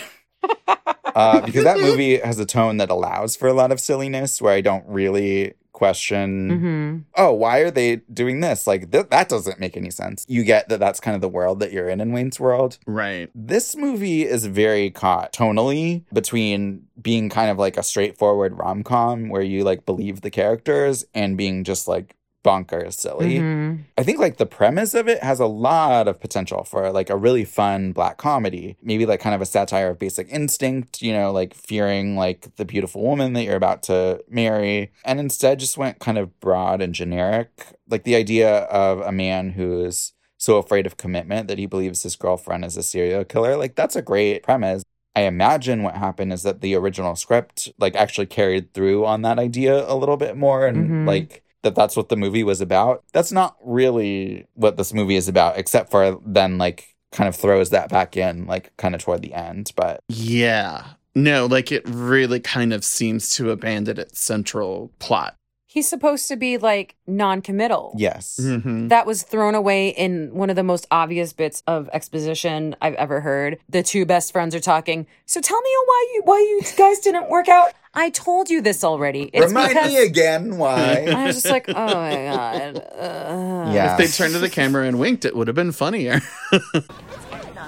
uh, 1.14 1.40
because 1.42 1.64
that 1.64 1.78
movie 1.80 2.18
has 2.18 2.38
a 2.38 2.46
tone 2.46 2.78
that 2.78 2.90
allows 2.90 3.36
for 3.36 3.48
a 3.48 3.52
lot 3.52 3.72
of 3.72 3.80
silliness 3.80 4.40
where 4.40 4.54
I 4.54 4.60
don't 4.60 4.84
really 4.86 5.54
question 5.72 6.50
hmm 6.60 6.98
oh, 7.16 7.32
why 7.32 7.58
are 7.58 7.70
they 7.70 7.96
doing 7.96 8.40
this? 8.40 8.66
Like, 8.66 8.90
th- 8.92 9.08
that 9.10 9.28
doesn't 9.28 9.58
make 9.58 9.76
any 9.76 9.90
sense. 9.90 10.24
You 10.28 10.44
get 10.44 10.68
that 10.68 10.80
that's 10.80 11.00
kind 11.00 11.14
of 11.14 11.20
the 11.20 11.28
world 11.28 11.60
that 11.60 11.72
you're 11.72 11.88
in 11.88 12.00
in 12.00 12.12
Wayne's 12.12 12.38
World. 12.38 12.78
Right. 12.86 13.30
This 13.34 13.74
movie 13.76 14.22
is 14.24 14.46
very 14.46 14.90
caught 14.90 15.32
tonally 15.32 16.04
between 16.12 16.84
being 17.00 17.28
kind 17.28 17.50
of 17.50 17.58
like 17.58 17.76
a 17.76 17.82
straightforward 17.82 18.56
rom 18.56 18.82
com 18.82 19.28
where 19.28 19.42
you 19.42 19.64
like 19.64 19.84
believe 19.84 20.20
the 20.20 20.30
characters 20.30 21.04
and 21.14 21.36
being 21.36 21.64
just 21.64 21.88
like 21.88 22.16
bonkers 22.44 22.94
silly. 22.94 23.38
Mhm. 23.38 23.84
I 23.96 24.02
think 24.02 24.18
like 24.18 24.36
the 24.36 24.46
premise 24.46 24.94
of 24.94 25.08
it 25.08 25.22
has 25.22 25.38
a 25.40 25.46
lot 25.46 26.08
of 26.08 26.20
potential 26.20 26.64
for 26.64 26.90
like 26.90 27.08
a 27.10 27.16
really 27.16 27.44
fun 27.44 27.92
black 27.92 28.18
comedy. 28.18 28.76
Maybe 28.82 29.06
like 29.06 29.20
kind 29.20 29.34
of 29.34 29.40
a 29.40 29.46
satire 29.46 29.90
of 29.90 29.98
basic 29.98 30.28
instinct, 30.30 31.02
you 31.02 31.12
know, 31.12 31.30
like 31.32 31.54
fearing 31.54 32.16
like 32.16 32.56
the 32.56 32.64
beautiful 32.64 33.02
woman 33.02 33.32
that 33.34 33.44
you're 33.44 33.56
about 33.56 33.82
to 33.84 34.22
marry. 34.28 34.90
And 35.04 35.20
instead 35.20 35.60
just 35.60 35.78
went 35.78 35.98
kind 36.00 36.18
of 36.18 36.38
broad 36.40 36.82
and 36.82 36.94
generic. 36.94 37.66
Like 37.88 38.04
the 38.04 38.16
idea 38.16 38.60
of 38.64 39.00
a 39.00 39.12
man 39.12 39.50
who 39.50 39.84
is 39.84 40.12
so 40.38 40.56
afraid 40.56 40.86
of 40.86 40.96
commitment 40.96 41.46
that 41.46 41.58
he 41.58 41.66
believes 41.66 42.02
his 42.02 42.16
girlfriend 42.16 42.64
is 42.64 42.76
a 42.76 42.82
serial 42.82 43.24
killer. 43.24 43.56
Like 43.56 43.76
that's 43.76 43.94
a 43.94 44.02
great 44.02 44.42
premise. 44.42 44.82
I 45.14 45.20
imagine 45.22 45.82
what 45.82 45.94
happened 45.94 46.32
is 46.32 46.42
that 46.42 46.62
the 46.62 46.74
original 46.74 47.14
script 47.14 47.70
like 47.78 47.94
actually 47.94 48.26
carried 48.26 48.72
through 48.72 49.04
on 49.06 49.22
that 49.22 49.38
idea 49.38 49.88
a 49.88 49.94
little 49.94 50.16
bit 50.16 50.36
more 50.36 50.66
and 50.66 50.90
Mhm. 50.90 51.06
like 51.06 51.42
that 51.62 51.74
that's 51.74 51.96
what 51.96 52.08
the 52.08 52.16
movie 52.16 52.44
was 52.44 52.60
about. 52.60 53.04
That's 53.12 53.32
not 53.32 53.56
really 53.62 54.46
what 54.54 54.76
this 54.76 54.92
movie 54.92 55.16
is 55.16 55.28
about 55.28 55.58
except 55.58 55.90
for 55.90 56.18
then 56.24 56.58
like 56.58 56.94
kind 57.12 57.28
of 57.28 57.36
throws 57.36 57.70
that 57.70 57.88
back 57.90 58.16
in 58.16 58.46
like 58.46 58.76
kind 58.76 58.94
of 58.94 59.02
toward 59.02 59.22
the 59.22 59.34
end, 59.34 59.72
but 59.76 60.00
Yeah. 60.08 60.84
No, 61.14 61.46
like 61.46 61.70
it 61.70 61.82
really 61.86 62.40
kind 62.40 62.72
of 62.72 62.84
seems 62.84 63.34
to 63.36 63.50
abandon 63.50 63.98
its 63.98 64.18
central 64.18 64.90
plot. 64.98 65.36
He's 65.72 65.88
supposed 65.88 66.28
to 66.28 66.36
be 66.36 66.58
like 66.58 66.96
non-committal. 67.06 67.94
yes. 67.96 68.38
Mm-hmm. 68.38 68.88
That 68.88 69.06
was 69.06 69.22
thrown 69.22 69.54
away 69.54 69.88
in 69.88 70.34
one 70.34 70.50
of 70.50 70.56
the 70.56 70.62
most 70.62 70.86
obvious 70.90 71.32
bits 71.32 71.62
of 71.66 71.88
exposition 71.94 72.76
I've 72.82 72.92
ever 72.96 73.22
heard. 73.22 73.58
The 73.70 73.82
two 73.82 74.04
best 74.04 74.32
friends 74.32 74.54
are 74.54 74.60
talking. 74.60 75.06
So 75.24 75.40
tell 75.40 75.58
me 75.62 75.70
why 75.86 76.06
you 76.14 76.22
why 76.26 76.38
you 76.40 76.60
guys 76.76 76.98
didn't 77.00 77.30
work 77.30 77.48
out. 77.48 77.72
I 77.94 78.10
told 78.10 78.50
you 78.50 78.60
this 78.60 78.84
already. 78.84 79.30
It's 79.32 79.46
Remind 79.46 79.70
because 79.70 79.92
me 79.92 80.02
again 80.04 80.58
why. 80.58 81.06
I 81.16 81.24
was 81.26 81.36
just 81.36 81.46
like, 81.50 81.66
oh 81.68 81.72
my 81.72 82.14
god. 82.16 82.76
Uh. 82.98 83.72
Yeah. 83.72 83.92
If 83.92 83.98
they 83.98 84.06
turned 84.08 84.34
to 84.34 84.40
the 84.40 84.50
camera 84.50 84.86
and 84.86 84.98
winked, 84.98 85.24
it 85.24 85.34
would 85.34 85.46
have 85.48 85.56
been 85.56 85.72
funnier. 85.72 86.20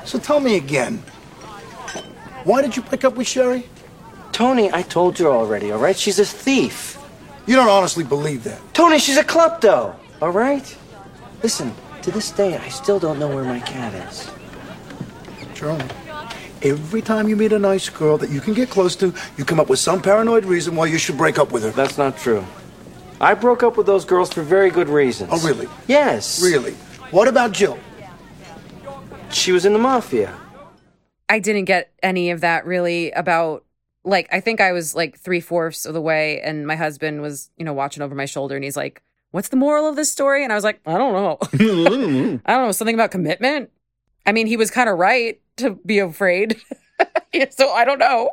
So 0.05 0.19
tell 0.19 0.39
me 0.39 0.57
again. 0.59 0.99
Why 2.45 2.61
did 2.61 2.77
you 2.77 2.83
break 2.83 3.05
up 3.05 3.17
with 3.17 3.27
Sherry? 3.27 3.67
Tony, 4.33 4.71
I 4.71 4.83
told 4.83 5.19
you 5.19 5.29
already, 5.29 5.73
all 5.73 5.79
right? 5.79 5.97
She's 5.97 6.19
a 6.19 6.27
thief. 6.27 6.99
You 7.47 7.57
don't 7.57 7.69
honestly 7.69 8.05
believe 8.05 8.45
that. 8.45 8.61
Tony, 8.73 8.99
she's 8.99 9.19
a 9.19 9.25
klepto, 9.25 9.95
all 10.23 10.31
right? 10.31 10.77
Listen, 11.43 11.75
to 12.03 12.11
this 12.11 12.31
day, 12.31 12.57
I 12.57 12.69
still 12.69 12.99
don't 12.99 13.19
know 13.19 13.29
where 13.29 13.45
my 13.45 13.61
cat 13.61 13.93
is. 14.09 14.31
Charlie, 15.55 15.85
every 16.63 17.03
time 17.03 17.29
you 17.29 17.37
meet 17.37 17.53
a 17.53 17.59
nice 17.59 17.89
girl 17.89 18.17
that 18.19 18.31
you 18.31 18.41
can 18.41 18.55
get 18.55 18.71
close 18.71 18.97
to, 18.97 19.13
you 19.37 19.45
come 19.45 19.61
up 19.61 19.69
with 19.69 19.79
some 19.79 20.01
paranoid 20.01 20.45
reason 20.45 20.75
why 20.75 20.87
you 20.87 20.99
should 20.99 21.19
break 21.19 21.39
up 21.39 21.53
with 21.53 21.63
her. 21.63 21.71
That's 21.71 21.99
not 21.99 22.17
true. 22.17 22.45
I 23.21 23.35
broke 23.35 23.63
up 23.63 23.77
with 23.77 23.87
those 23.87 24.05
girls 24.05 24.33
for 24.33 24.43
very 24.43 24.71
good 24.71 24.89
reasons. 24.89 25.31
Oh, 25.33 25.47
really? 25.47 25.69
Yes. 25.87 26.43
Really? 26.43 26.73
What 27.11 27.29
about 27.29 27.53
Jill? 27.53 27.79
She 29.31 29.53
was 29.53 29.65
in 29.65 29.73
the 29.73 29.79
mafia. 29.79 30.35
I 31.29 31.39
didn't 31.39 31.65
get 31.65 31.93
any 32.03 32.31
of 32.31 32.41
that 32.43 32.67
really 32.67 33.11
about 33.13 33.64
like 34.05 34.29
I 34.33 34.41
think 34.41 34.61
I 34.61 34.73
was 34.73 34.95
like 34.95 35.19
three 35.19 35.41
fourths 35.41 35.87
of 35.87 35.95
the 35.95 36.01
way 36.01 36.41
and 36.41 36.67
my 36.67 36.77
husband 36.77 37.23
was, 37.23 37.51
you 37.57 37.65
know, 37.65 37.73
watching 37.73 38.03
over 38.03 38.15
my 38.15 38.27
shoulder 38.27 38.55
and 38.55 38.65
he's 38.65 38.77
like, 38.77 39.03
What's 39.31 39.49
the 39.49 39.57
moral 39.57 39.89
of 39.89 39.97
this 39.97 40.11
story? 40.11 40.45
And 40.45 40.53
I 40.53 40.55
was 40.55 40.63
like, 40.63 40.81
I 40.87 40.97
don't 40.97 41.13
know. 41.13 41.39
Mm-hmm. 41.55 42.37
I 42.47 42.55
don't 42.55 42.67
know, 42.67 42.73
something 42.73 42.95
about 42.95 43.11
commitment. 43.11 43.71
I 44.27 44.33
mean, 44.33 44.47
he 44.47 44.57
was 44.57 44.71
kind 44.71 44.89
of 44.89 44.99
right 44.99 45.41
to 45.57 45.71
be 45.85 45.99
afraid. 45.99 46.57
so 47.51 47.71
I 47.71 47.85
don't 47.85 47.99
know. 47.99 48.31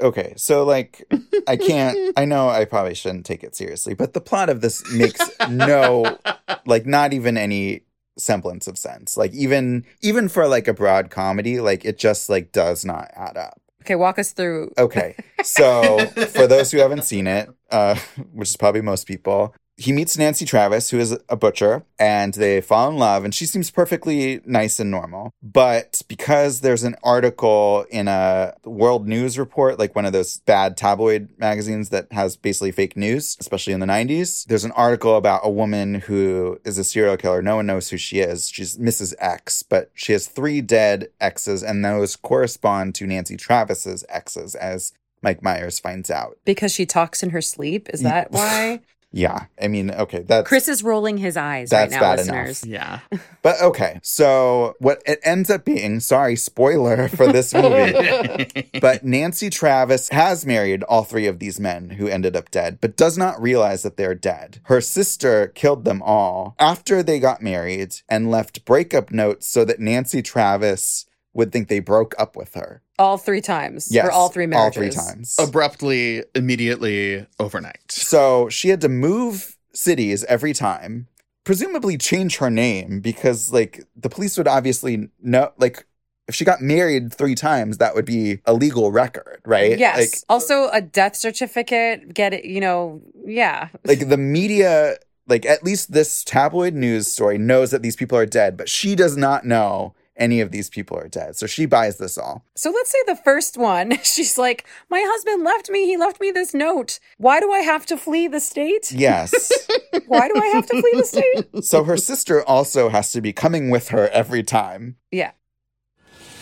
okay, 0.00 0.32
so 0.36 0.64
like 0.64 1.04
I 1.46 1.56
can't 1.56 1.96
I 2.16 2.24
know 2.24 2.48
I 2.48 2.64
probably 2.64 2.94
shouldn't 2.94 3.26
take 3.26 3.44
it 3.44 3.54
seriously, 3.54 3.94
but 3.94 4.14
the 4.14 4.20
plot 4.20 4.48
of 4.48 4.60
this 4.60 4.82
makes 4.92 5.20
no 5.48 6.18
like 6.66 6.86
not 6.86 7.12
even 7.12 7.36
any 7.36 7.82
semblance 8.18 8.66
of 8.66 8.78
sense. 8.78 9.16
Like 9.16 9.32
even 9.32 9.84
even 10.00 10.28
for 10.28 10.46
like 10.46 10.68
a 10.68 10.74
broad 10.74 11.10
comedy, 11.10 11.60
like 11.60 11.84
it 11.84 11.98
just 11.98 12.28
like 12.28 12.52
does 12.52 12.84
not 12.84 13.10
add 13.14 13.36
up. 13.36 13.59
Okay, 13.82 13.94
walk 13.96 14.18
us 14.18 14.32
through. 14.32 14.72
Okay. 14.78 15.16
So 15.42 15.98
for 16.06 16.46
those 16.46 16.70
who 16.70 16.78
haven't 16.78 17.04
seen 17.04 17.26
it, 17.26 17.48
uh, 17.70 17.96
which 18.32 18.50
is 18.50 18.56
probably 18.56 18.82
most 18.82 19.06
people, 19.06 19.54
he 19.80 19.92
meets 19.92 20.18
Nancy 20.18 20.44
Travis, 20.44 20.90
who 20.90 20.98
is 20.98 21.16
a 21.30 21.36
butcher, 21.36 21.84
and 21.98 22.34
they 22.34 22.60
fall 22.60 22.90
in 22.90 22.98
love, 22.98 23.24
and 23.24 23.34
she 23.34 23.46
seems 23.46 23.70
perfectly 23.70 24.42
nice 24.44 24.78
and 24.78 24.90
normal. 24.90 25.32
But 25.42 26.02
because 26.06 26.60
there's 26.60 26.84
an 26.84 26.96
article 27.02 27.86
in 27.90 28.06
a 28.06 28.52
world 28.64 29.08
news 29.08 29.38
report, 29.38 29.78
like 29.78 29.96
one 29.96 30.04
of 30.04 30.12
those 30.12 30.40
bad 30.40 30.76
tabloid 30.76 31.30
magazines 31.38 31.88
that 31.88 32.12
has 32.12 32.36
basically 32.36 32.72
fake 32.72 32.94
news, 32.94 33.38
especially 33.40 33.72
in 33.72 33.80
the 33.80 33.86
90s, 33.86 34.44
there's 34.44 34.66
an 34.66 34.72
article 34.72 35.16
about 35.16 35.40
a 35.44 35.50
woman 35.50 35.94
who 35.94 36.60
is 36.62 36.76
a 36.76 36.84
serial 36.84 37.16
killer. 37.16 37.40
No 37.40 37.56
one 37.56 37.66
knows 37.66 37.88
who 37.88 37.96
she 37.96 38.20
is. 38.20 38.50
She's 38.50 38.76
Mrs. 38.76 39.14
X, 39.18 39.62
but 39.62 39.90
she 39.94 40.12
has 40.12 40.26
three 40.26 40.60
dead 40.60 41.08
exes, 41.22 41.62
and 41.62 41.82
those 41.82 42.16
correspond 42.16 42.94
to 42.96 43.06
Nancy 43.06 43.38
Travis's 43.38 44.04
exes, 44.10 44.54
as 44.54 44.92
Mike 45.22 45.42
Myers 45.42 45.78
finds 45.78 46.10
out. 46.10 46.36
Because 46.44 46.72
she 46.72 46.84
talks 46.84 47.22
in 47.22 47.30
her 47.30 47.40
sleep. 47.40 47.88
Is 47.88 48.02
that 48.02 48.30
why? 48.30 48.80
Yeah, 49.12 49.46
I 49.60 49.66
mean, 49.66 49.90
okay, 49.90 50.20
that's 50.22 50.46
Chris 50.46 50.68
is 50.68 50.84
rolling 50.84 51.18
his 51.18 51.36
eyes 51.36 51.72
right 51.72 51.90
now, 51.90 52.00
bad 52.00 52.18
listeners. 52.18 52.64
Yeah. 52.66 53.00
But 53.42 53.62
okay, 53.62 53.98
so 54.02 54.74
what 54.80 55.02
it 55.06 55.18
ends 55.22 55.48
up 55.48 55.64
being, 55.64 56.00
sorry, 56.00 56.36
spoiler 56.36 57.08
for 57.16 57.32
this 57.32 57.54
movie, 57.54 58.68
but 58.82 59.02
Nancy 59.02 59.48
Travis 59.48 60.10
has 60.10 60.44
married 60.44 60.82
all 60.82 61.04
three 61.04 61.26
of 61.26 61.38
these 61.38 61.58
men 61.58 61.88
who 61.88 62.06
ended 62.06 62.36
up 62.36 62.50
dead, 62.50 62.78
but 62.82 62.98
does 62.98 63.16
not 63.16 63.40
realize 63.40 63.82
that 63.82 63.96
they're 63.96 64.14
dead. 64.14 64.60
Her 64.64 64.82
sister 64.82 65.46
killed 65.54 65.86
them 65.86 66.02
all 66.02 66.54
after 66.58 67.02
they 67.02 67.18
got 67.18 67.40
married 67.40 67.94
and 68.10 68.30
left 68.30 68.66
breakup 68.66 69.10
notes 69.10 69.46
so 69.46 69.64
that 69.64 69.80
Nancy 69.80 70.20
Travis 70.20 71.06
would 71.32 71.50
think 71.50 71.68
they 71.68 71.80
broke 71.80 72.14
up 72.18 72.36
with 72.36 72.54
her. 72.54 72.82
All 73.00 73.16
three 73.16 73.40
times. 73.40 73.88
Yes, 73.90 74.04
For 74.04 74.12
all 74.12 74.28
three 74.28 74.46
marriages. 74.46 74.76
all 74.76 74.82
three 74.82 74.90
times. 75.14 75.36
Abruptly, 75.38 76.22
immediately, 76.34 77.26
overnight. 77.38 77.90
So 77.90 78.48
she 78.50 78.68
had 78.68 78.80
to 78.82 78.88
move 78.90 79.56
cities 79.72 80.22
every 80.24 80.52
time, 80.52 81.08
presumably 81.44 81.96
change 81.96 82.36
her 82.36 82.50
name 82.50 83.00
because, 83.00 83.52
like, 83.52 83.82
the 83.96 84.10
police 84.10 84.36
would 84.36 84.46
obviously 84.46 85.08
know, 85.22 85.50
like, 85.56 85.86
if 86.28 86.34
she 86.34 86.44
got 86.44 86.60
married 86.60 87.12
three 87.14 87.34
times, 87.34 87.78
that 87.78 87.94
would 87.94 88.04
be 88.04 88.40
a 88.44 88.52
legal 88.52 88.92
record, 88.92 89.40
right? 89.46 89.78
Yes. 89.78 89.98
Like, 89.98 90.10
also, 90.28 90.68
a 90.72 90.80
death 90.82 91.16
certificate. 91.16 92.12
Get 92.12 92.34
it? 92.34 92.44
You 92.44 92.60
know. 92.60 93.00
Yeah. 93.24 93.68
like 93.84 94.08
the 94.10 94.16
media, 94.18 94.96
like, 95.26 95.46
at 95.46 95.64
least 95.64 95.92
this 95.92 96.22
tabloid 96.22 96.74
news 96.74 97.06
story 97.08 97.38
knows 97.38 97.70
that 97.70 97.80
these 97.82 97.96
people 97.96 98.18
are 98.18 98.26
dead, 98.26 98.56
but 98.56 98.68
she 98.68 98.94
does 98.94 99.16
not 99.16 99.44
know 99.46 99.94
any 100.20 100.40
of 100.40 100.52
these 100.52 100.70
people 100.70 100.96
are 100.98 101.08
dead. 101.08 101.36
So 101.36 101.46
she 101.46 101.66
buys 101.66 101.98
this 101.98 102.16
all. 102.16 102.44
So 102.54 102.70
let's 102.70 102.90
say 102.90 102.98
the 103.06 103.16
first 103.16 103.56
one. 103.56 103.98
She's 104.04 104.38
like, 104.38 104.66
"My 104.88 105.02
husband 105.04 105.42
left 105.42 105.70
me. 105.70 105.86
He 105.86 105.96
left 105.96 106.20
me 106.20 106.30
this 106.30 106.54
note. 106.54 107.00
Why 107.18 107.40
do 107.40 107.50
I 107.50 107.60
have 107.60 107.86
to 107.86 107.96
flee 107.96 108.28
the 108.28 108.40
state? 108.40 108.92
Yes. 108.92 109.32
Why 110.06 110.28
do 110.28 110.40
I 110.40 110.46
have 110.46 110.66
to 110.66 110.80
flee 110.80 110.94
the 110.94 111.04
state?" 111.04 111.64
so 111.64 111.82
her 111.84 111.96
sister 111.96 112.42
also 112.44 112.90
has 112.90 113.10
to 113.12 113.20
be 113.20 113.32
coming 113.32 113.70
with 113.70 113.88
her 113.88 114.08
every 114.08 114.42
time. 114.42 114.96
Yeah. 115.10 115.32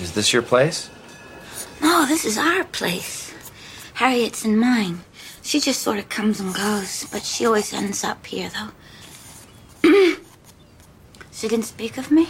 Is 0.01 0.13
this 0.13 0.33
your 0.33 0.43
place? 0.43 0.91
No, 1.81 2.07
this 2.07 2.25
is 2.25 2.37
our 2.37 2.65
place. 2.65 3.33
Harriet's 3.95 4.45
and 4.45 4.59
mine. 4.59 5.01
She 5.43 5.61
just 5.61 5.83
sort 5.83 5.99
of 5.99 6.09
comes 6.09 6.41
and 6.41 6.55
goes, 6.55 7.07
but 7.11 7.23
she 7.25 7.47
always 7.47 7.73
ends 7.73 8.05
up 8.05 8.27
here, 8.27 8.51
though. 8.51 8.71
she 11.33 11.49
didn't 11.49 11.65
speak 11.65 11.97
of 11.97 12.11
me? 12.11 12.29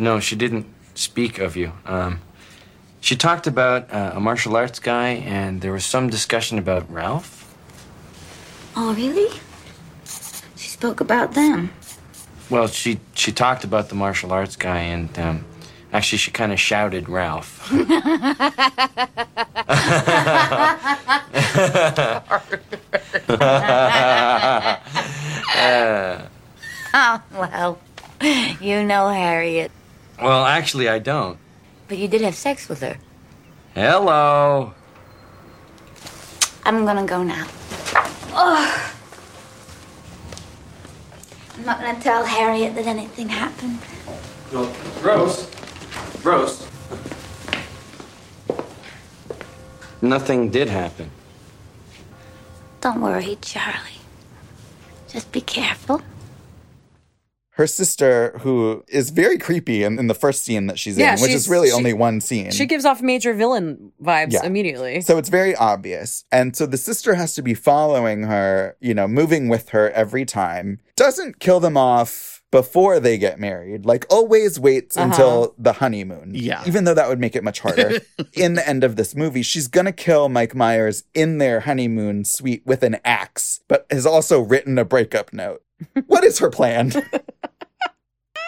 No, 0.00 0.18
she 0.18 0.34
didn't 0.34 0.66
speak 0.94 1.38
of 1.38 1.56
you. 1.56 1.72
Um, 1.84 2.20
she 3.00 3.16
talked 3.16 3.46
about 3.46 3.92
uh, 3.92 4.12
a 4.14 4.20
martial 4.20 4.56
arts 4.56 4.78
guy, 4.78 5.10
and 5.10 5.60
there 5.60 5.72
was 5.72 5.84
some 5.84 6.08
discussion 6.08 6.58
about 6.58 6.90
Ralph. 6.90 7.54
Oh, 8.74 8.94
really? 8.94 9.28
She 10.56 10.70
spoke 10.70 11.00
about 11.00 11.34
them. 11.34 11.70
Well, 12.48 12.66
she 12.66 12.98
she 13.14 13.30
talked 13.30 13.62
about 13.62 13.90
the 13.90 13.94
martial 13.94 14.32
arts 14.32 14.56
guy, 14.56 14.78
and 14.78 15.18
um, 15.18 15.44
actually, 15.92 16.18
she 16.18 16.30
kind 16.30 16.50
of 16.50 16.58
shouted 16.58 17.08
Ralph. 17.08 17.70
Oh, 26.92 27.22
well, 27.32 27.78
you 28.60 28.82
know 28.82 29.08
Harriet. 29.08 29.70
Well, 30.22 30.44
actually, 30.44 30.88
I 30.88 30.98
don't. 30.98 31.38
But 31.88 31.98
you 31.98 32.08
did 32.08 32.20
have 32.20 32.34
sex 32.34 32.68
with 32.68 32.80
her. 32.80 32.96
Hello. 33.74 34.72
I'm 36.64 36.84
gonna 36.84 37.06
go 37.06 37.22
now. 37.22 37.46
Oh. 38.32 38.92
I'm 41.56 41.64
not 41.64 41.80
gonna 41.80 42.00
tell 42.00 42.24
Harriet 42.24 42.74
that 42.74 42.86
anything 42.86 43.28
happened. 43.28 43.78
Well, 44.52 44.72
Rose. 45.02 45.50
Rose. 46.22 46.66
Nothing 50.02 50.50
did 50.50 50.68
happen. 50.68 51.10
Don't 52.80 53.00
worry, 53.00 53.36
Charlie. 53.42 54.00
Just 55.08 55.30
be 55.32 55.40
careful. 55.40 56.00
Her 57.60 57.66
sister, 57.66 58.32
who 58.40 58.82
is 58.88 59.10
very 59.10 59.36
creepy 59.36 59.84
in, 59.84 59.98
in 59.98 60.06
the 60.06 60.14
first 60.14 60.44
scene 60.44 60.66
that 60.66 60.78
she's 60.78 60.96
Yeah, 60.96 61.14
in, 61.14 61.20
which 61.20 61.30
she's- 61.30 61.42
is 61.42 61.48
really 61.48 61.68
she- 61.68 61.74
only 61.74 61.92
one 61.92 62.20
scene. 62.22 62.50
She 62.50 62.64
gives 62.64 62.86
off 62.86 63.02
major 63.02 63.34
villain 63.34 63.92
vibes 64.02 64.32
Yeah. 64.32 64.44
immediately. 64.46 65.02
so 65.02 65.18
it's 65.18 65.28
very 65.28 65.54
obvious. 65.54 66.24
And 66.32 66.56
so 66.56 66.64
the 66.64 66.78
sister 66.78 67.14
has 67.16 67.34
to 67.34 67.42
be 67.42 67.52
following 67.52 68.22
her, 68.24 68.76
you 68.80 68.94
know, 68.94 69.06
moving 69.06 69.48
with 69.48 69.68
her 69.70 69.90
every 69.90 70.24
time. 70.24 70.80
Doesn't 70.96 71.38
kill 71.38 71.60
them 71.60 71.76
off 71.76 72.42
before 72.50 72.98
they 72.98 73.18
get 73.18 73.38
married. 73.38 73.84
Like 73.84 74.06
always 74.10 74.58
waits 74.58 74.96
Uh-huh. 74.96 75.06
until 75.10 75.54
the 75.58 75.74
honeymoon. 75.74 76.30
Yeah. 76.34 76.62
Even 76.66 76.84
though 76.84 76.94
that 76.94 77.08
would 77.10 77.20
make 77.20 77.36
it 77.36 77.44
much 77.44 77.60
harder. 77.60 78.00
in 78.32 78.54
the 78.54 78.66
end 78.66 78.82
of 78.84 78.96
this 78.96 79.14
movie, 79.14 79.42
she's 79.42 79.68
gonna 79.68 79.92
kill 79.92 80.28
Mike 80.30 80.54
Myers 80.54 81.04
in 81.14 81.36
their 81.38 81.60
honeymoon 81.60 82.24
suite 82.24 82.62
with 82.64 82.82
an 82.82 82.96
axe, 83.04 83.60
but 83.68 83.86
has 83.90 84.06
also 84.06 84.40
written 84.40 84.78
a 84.78 84.84
breakup 84.84 85.32
note. 85.34 85.62
What 86.06 86.24
is 86.24 86.38
her 86.40 86.50
plan? 86.50 86.92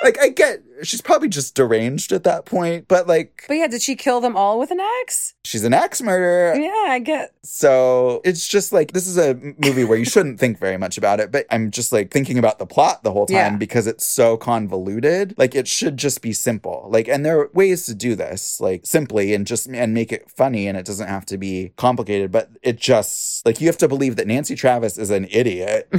like 0.02 0.18
I 0.20 0.28
get 0.28 0.62
she's 0.82 1.00
probably 1.00 1.28
just 1.28 1.54
deranged 1.54 2.12
at 2.12 2.24
that 2.24 2.44
point, 2.44 2.88
but 2.88 3.06
like 3.06 3.44
But 3.48 3.54
yeah, 3.54 3.66
did 3.68 3.82
she 3.82 3.96
kill 3.96 4.20
them 4.20 4.36
all 4.36 4.58
with 4.58 4.70
an 4.70 4.80
axe? 5.00 5.34
she's 5.44 5.64
an 5.64 5.74
axe 5.74 6.00
murderer. 6.00 6.54
Yeah, 6.54 6.70
I 6.92 6.98
get. 6.98 7.34
So 7.42 8.20
it's 8.24 8.46
just 8.46 8.72
like 8.72 8.92
this 8.92 9.06
is 9.06 9.18
a 9.18 9.34
movie 9.58 9.84
where 9.84 9.98
you 9.98 10.04
shouldn't 10.04 10.38
think 10.40 10.58
very 10.58 10.76
much 10.76 10.96
about 10.98 11.20
it, 11.20 11.30
but 11.32 11.46
I'm 11.50 11.70
just 11.70 11.92
like 11.92 12.10
thinking 12.10 12.38
about 12.38 12.58
the 12.58 12.66
plot 12.66 13.02
the 13.02 13.12
whole 13.12 13.26
time 13.26 13.36
Yeah. 13.36 13.56
because 13.56 13.86
it's 13.86 14.06
so 14.06 14.36
convoluted. 14.36 15.34
Like 15.36 15.54
it 15.54 15.66
should 15.68 15.96
just 15.96 16.22
be 16.22 16.32
simple. 16.32 16.88
Like 16.90 17.08
and 17.08 17.24
there 17.24 17.40
are 17.40 17.50
ways 17.52 17.86
to 17.86 17.94
do 17.94 18.14
this, 18.14 18.60
like 18.60 18.86
simply 18.86 19.34
and 19.34 19.46
just 19.46 19.66
and 19.68 19.92
make 19.94 20.12
it 20.12 20.30
funny 20.30 20.66
and 20.68 20.76
it 20.78 20.84
doesn't 20.86 21.08
have 21.08 21.26
to 21.26 21.38
be 21.38 21.72
complicated, 21.76 22.30
but 22.30 22.50
it 22.62 22.78
just 22.78 23.44
like 23.44 23.60
you 23.60 23.66
have 23.66 23.78
to 23.78 23.88
believe 23.88 24.16
that 24.16 24.26
Nancy 24.26 24.54
Travis 24.54 24.96
is 24.98 25.10
an 25.10 25.26
idiot. 25.30 25.88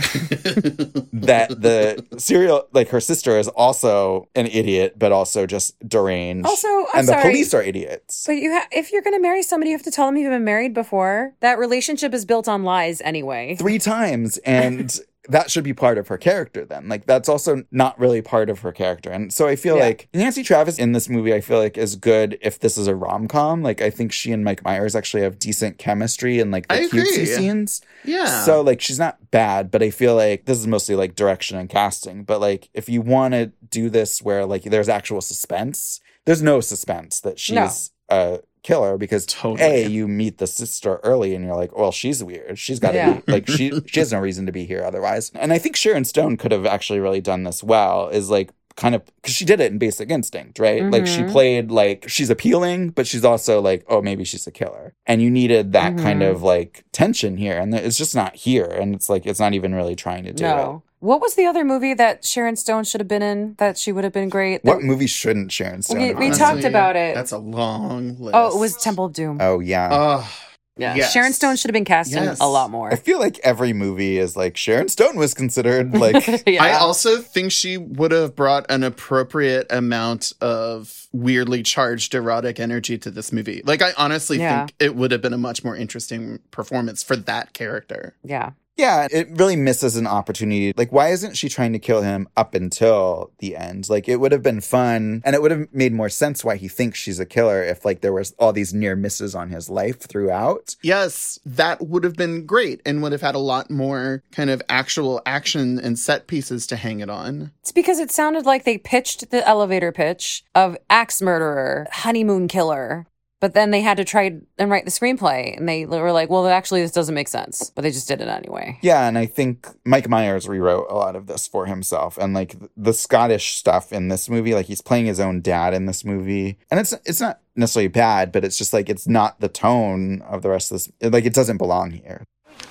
that 1.13 1.49
the 1.61 2.05
serial 2.17 2.67
like 2.73 2.89
her 2.89 2.99
sister 3.01 3.37
is 3.37 3.47
also 3.49 4.27
an 4.35 4.47
idiot 4.47 4.72
but 4.97 5.11
also 5.11 5.45
just 5.45 5.77
deranged. 5.87 6.45
Also, 6.47 6.67
I'm 6.67 6.99
and 6.99 7.07
the 7.07 7.11
sorry. 7.13 7.23
police 7.23 7.53
are 7.53 7.61
idiots. 7.63 8.23
But 8.25 8.33
you, 8.37 8.51
ha- 8.53 8.67
if 8.71 8.91
you're 8.91 9.01
going 9.01 9.15
to 9.15 9.21
marry 9.21 9.43
somebody, 9.43 9.71
you 9.71 9.77
have 9.77 9.83
to 9.85 9.91
tell 9.91 10.05
them 10.05 10.17
you've 10.17 10.31
been 10.31 10.43
married 10.43 10.73
before. 10.73 11.33
That 11.39 11.57
relationship 11.59 12.13
is 12.13 12.25
built 12.25 12.47
on 12.47 12.63
lies 12.63 13.01
anyway. 13.01 13.55
three 13.55 13.79
times 13.79 14.37
and 14.39 14.99
that 15.29 15.49
should 15.49 15.63
be 15.63 15.73
part 15.73 15.97
of 15.97 16.09
her 16.09 16.17
character 16.17 16.65
then. 16.65 16.89
Like 16.89 17.05
that's 17.05 17.29
also 17.29 17.63
not 17.71 17.97
really 17.97 18.21
part 18.21 18.49
of 18.49 18.59
her 18.59 18.71
character. 18.73 19.09
And 19.09 19.31
so 19.33 19.47
i 19.47 19.55
feel 19.55 19.77
Yeah. 19.77 19.83
like 19.83 20.09
nancy 20.13 20.43
travis 20.43 20.77
in 20.77 20.91
this 20.91 21.07
movie 21.07 21.33
i 21.33 21.39
feel 21.39 21.59
like 21.59 21.77
is 21.77 21.95
good 21.95 22.37
if 22.41 22.59
this 22.59 22.77
is 22.77 22.87
a 22.87 22.95
rom-com. 22.95 23.63
Like 23.63 23.81
i 23.81 23.89
think 23.89 24.11
she 24.11 24.31
and 24.33 24.43
mike 24.43 24.63
myers 24.63 24.95
actually 24.95 25.23
have 25.23 25.39
decent 25.39 25.77
chemistry 25.77 26.39
and 26.39 26.51
like 26.51 26.67
the 26.67 26.73
I 26.75 26.87
cutesy 26.87 27.25
scenes. 27.25 27.81
Yeah. 28.03 28.43
so 28.43 28.61
like 28.61 28.81
she's 28.81 28.99
not 28.99 29.31
bad 29.31 29.71
but 29.71 29.81
i 29.81 29.89
feel 29.89 30.15
like 30.15 30.45
this 30.45 30.57
is 30.59 30.67
mostly 30.67 30.95
like 30.95 31.15
direction 31.15 31.57
and 31.57 31.69
casting. 31.69 32.23
But 32.23 32.41
like 32.41 32.69
if 32.73 32.89
you 32.89 33.01
want 33.01 33.33
to 33.33 33.51
do 33.69 33.89
this 33.89 34.21
where 34.21 34.45
like 34.45 34.63
there's 34.63 34.89
actual 34.89 35.21
suspense 35.21 36.01
there's 36.25 36.41
no 36.41 36.59
suspense 36.61 37.19
that 37.21 37.39
she's 37.39 37.91
a 38.09 38.39
killer 38.63 38.97
because 38.97 39.25
Totally. 39.25 39.83
a 39.83 39.87
you 39.87 40.07
meet 40.07 40.37
the 40.37 40.47
sister 40.47 40.99
early 41.03 41.35
and 41.35 41.43
you're 41.45 41.55
like 41.55 41.77
well 41.77 41.91
she's 41.91 42.23
weird 42.23 42.57
she's 42.57 42.79
got 42.79 42.91
to 42.91 42.97
Yeah. 42.97 43.13
be 43.19 43.31
like 43.31 43.47
she 43.47 43.71
she 43.85 43.99
has 43.99 44.11
no 44.11 44.19
reason 44.19 44.45
to 44.45 44.51
be 44.51 44.65
here 44.65 44.83
otherwise 44.83 45.31
and 45.35 45.51
i 45.53 45.57
think 45.57 45.75
sharon 45.75 46.05
stone 46.05 46.37
could 46.37 46.51
have 46.53 46.65
actually 46.65 46.99
really 46.99 47.21
done 47.21 47.43
this 47.43 47.61
well 47.63 48.07
is 48.09 48.29
like 48.29 48.51
kind 48.75 48.95
of 48.95 49.05
because 49.17 49.35
she 49.35 49.45
did 49.45 49.59
it 49.59 49.71
in 49.71 49.77
Basic 49.77 50.09
Instinct, 50.09 50.57
right? 50.57 50.81
Like 50.89 51.05
she 51.05 51.21
Mhm. 51.21 51.31
played 51.31 51.69
like 51.69 52.05
she's 52.09 52.31
appealing, 52.31 52.89
but 52.89 53.05
she's 53.05 53.23
also 53.23 53.61
like, 53.61 53.85
oh, 53.87 54.01
maybe 54.01 54.23
she's 54.23 54.47
a 54.47 54.51
killer. 54.51 54.95
And 55.05 55.21
you 55.21 55.29
needed 55.29 55.73
that 55.73 55.95
kind 55.95 56.23
Mhm. 56.23 56.31
of 56.31 56.41
like 56.41 56.83
tension 56.91 57.37
here, 57.37 57.55
and 57.55 57.75
it's 57.75 57.99
just 57.99 58.15
not 58.15 58.35
here. 58.35 58.65
And 58.65 58.95
it's 58.95 59.09
like 59.09 59.27
it's 59.27 59.39
not 59.39 59.53
even 59.53 59.75
really 59.75 59.95
trying 59.95 60.23
to 60.23 60.33
do 60.33 60.41
No. 60.41 60.81
What 61.03 61.19
was 61.19 61.35
the 61.35 61.45
other 61.45 61.65
movie 61.65 61.93
that 61.95 62.23
Sharon 62.23 62.55
Stone 62.55 62.85
should 62.85 63.01
have 63.01 63.09
been 63.09 63.21
in 63.21 63.55
that 63.57 63.77
she 63.77 63.91
would 63.91 64.05
have 64.05 64.13
been 64.13 64.29
great? 64.29 64.63
What 64.63 64.79
That- 64.79 64.85
movie 64.85 65.07
shouldn't 65.07 65.51
Sharon 65.51 65.81
Stone? 65.81 65.97
We- 65.99 66.07
have 66.07 66.17
we 66.17 66.25
been 66.27 66.31
in? 66.33 66.39
talked 66.39 66.63
about 66.63 66.95
it. 66.95 67.13
That's 67.13 67.33
a 67.33 67.37
long 67.37 68.15
list. 68.19 68.33
oh, 68.33 68.55
it 68.55 68.59
was 68.59 68.77
Temple 68.77 69.05
of 69.05 69.13
Doom. 69.13 69.39
Oh 69.41 69.59
yeah. 69.59 69.89
Oh, 69.91 70.31
yeah. 70.77 70.95
yes. 70.95 71.11
Sharon 71.11 71.33
Stone 71.33 71.57
should 71.57 71.69
have 71.69 71.73
been 71.73 71.83
cast 71.83 72.13
in 72.15 72.23
a 72.39 72.47
lot 72.49 72.71
more. 72.71 72.89
I 72.91 72.95
feel 72.95 73.19
like 73.19 73.37
every 73.43 73.73
movie 73.73 74.17
is 74.17 74.37
like 74.37 74.55
Sharon 74.55 74.87
Stone 74.87 75.17
was 75.17 75.33
considered 75.33 75.93
like 75.97 76.43
yeah. 76.47 76.63
I 76.63 76.71
also 76.79 77.17
think 77.17 77.51
she 77.51 77.75
would 77.77 78.11
have 78.13 78.33
brought 78.33 78.65
an 78.69 78.83
appropriate 78.83 79.67
amount 79.71 80.31
of 80.39 81.07
weirdly 81.11 81.63
charged 81.63 82.15
erotic 82.15 82.59
energy 82.61 82.97
to 82.99 83.11
this 83.11 83.31
movie. 83.33 83.61
Like, 83.65 83.81
I 83.83 83.91
honestly 83.97 84.39
Yeah. 84.39 84.59
think 84.67 84.75
it 84.79 84.95
would 84.95 85.11
have 85.11 85.21
been 85.21 85.33
a 85.33 85.37
much 85.37 85.63
more 85.65 85.75
interesting 85.75 86.39
performance 86.49 87.03
for 87.03 87.15
that 87.17 87.51
character. 87.53 88.15
yeah. 88.23 88.51
Yeah, 88.75 89.07
it 89.11 89.27
really 89.31 89.55
misses 89.55 89.95
an 89.97 90.07
opportunity. 90.07 90.73
Like, 90.75 90.91
why 90.91 91.09
isn't 91.09 91.37
she 91.37 91.47
trying 91.47 91.73
to 91.73 91.79
kill 91.79 92.01
him 92.01 92.27
up 92.35 92.55
until 92.55 93.31
the 93.39 93.55
end? 93.55 93.89
Like, 93.89 94.09
it 94.09 94.17
would 94.17 94.31
have 94.31 94.41
been 94.41 94.61
fun 94.61 95.21
and 95.23 95.35
it 95.35 95.41
would 95.41 95.51
have 95.51 95.67
made 95.71 95.93
more 95.93 96.09
sense 96.09 96.43
why 96.43 96.55
he 96.55 96.67
thinks 96.67 96.97
she's 96.97 97.19
a 97.19 97.25
killer 97.25 97.63
if, 97.63 97.85
like, 97.85 98.01
there 98.01 98.13
was 98.13 98.33
all 98.39 98.51
these 98.51 98.73
near 98.73 98.95
misses 98.95 99.35
on 99.35 99.49
his 99.49 99.69
life 99.69 99.99
throughout. 100.01 100.75
Yes, 100.81 101.39
that 101.45 101.85
would 101.87 102.03
have 102.03 102.15
been 102.15 102.45
great 102.45 102.81
and 102.85 103.03
would 103.03 103.11
have 103.11 103.21
had 103.21 103.35
a 103.35 103.39
lot 103.39 103.69
more 103.69 104.23
kind 104.31 104.49
of 104.49 104.61
actual 104.69 105.21
action 105.25 105.79
and 105.79 105.99
set 105.99 106.27
pieces 106.27 106.65
to 106.67 106.75
hang 106.75 106.99
it 106.99 107.09
on. 107.09 107.51
It's 107.61 107.71
because 107.71 107.99
it 107.99 108.11
sounded 108.11 108.45
like 108.45 108.63
they 108.63 108.77
pitched 108.77 109.29
the 109.29 109.47
elevator 109.47 109.91
pitch 109.91 110.43
of 110.55 110.77
axe 110.89 111.21
murderer, 111.21 111.87
honeymoon 111.91 112.47
killer. 112.47 113.05
But 113.43 113.55
then 113.55 113.71
they 113.71 113.81
had 113.81 113.97
to 113.97 114.05
try 114.05 114.39
and 114.57 114.71
write 114.71 114.85
the 114.85 114.89
screenplay, 114.89 115.57
and 115.57 115.67
they 115.67 115.85
were 115.85 116.13
like, 116.13 116.29
"Well, 116.29 116.47
actually, 116.47 116.81
this 116.81 116.93
doesn't 116.93 117.13
make 117.13 117.27
sense." 117.27 117.71
But 117.75 117.81
they 117.81 117.91
just 117.91 118.07
did 118.07 118.21
it 118.21 118.29
anyway. 118.29 118.79
Yeah, 118.81 119.05
and 119.05 119.17
I 119.17 119.25
think 119.25 119.67
Mike 119.83 120.07
Myers 120.07 120.47
rewrote 120.47 120.87
a 120.89 120.95
lot 120.95 121.17
of 121.17 121.27
this 121.27 121.45
for 121.45 121.65
himself. 121.65 122.17
And, 122.17 122.33
like, 122.33 122.55
the 122.77 122.93
Scottish 122.93 123.57
stuff 123.57 123.91
in 123.91 124.07
this 124.07 124.29
movie, 124.29 124.53
like, 124.53 124.67
he's 124.67 124.79
playing 124.79 125.07
his 125.07 125.19
own 125.19 125.41
dad 125.41 125.73
in 125.73 125.87
this 125.87 126.05
movie. 126.05 126.57
And 126.71 126.79
it's, 126.79 126.93
it's 127.03 127.19
not 127.19 127.41
necessarily 127.57 127.89
bad, 127.89 128.31
but 128.31 128.45
it's 128.45 128.57
just 128.57 128.71
like, 128.71 128.89
it's 128.89 129.09
not 129.09 129.41
the 129.41 129.49
tone 129.49 130.21
of 130.21 130.41
the 130.41 130.49
rest 130.49 130.71
of 130.71 130.75
this. 130.75 131.11
Like, 131.11 131.25
it 131.25 131.33
doesn't 131.33 131.57
belong 131.57 131.91
here. 131.91 132.23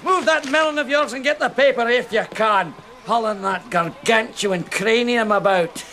Move 0.02 0.24
that 0.24 0.50
melon 0.50 0.78
of 0.78 0.88
yours 0.88 1.12
and 1.12 1.22
get 1.22 1.38
the 1.38 1.50
paper 1.50 1.86
if 1.86 2.10
you 2.10 2.24
can. 2.30 2.72
Hauling 3.04 3.42
that 3.42 3.68
gargantuan 3.68 4.64
cranium 4.64 5.32
about. 5.32 5.84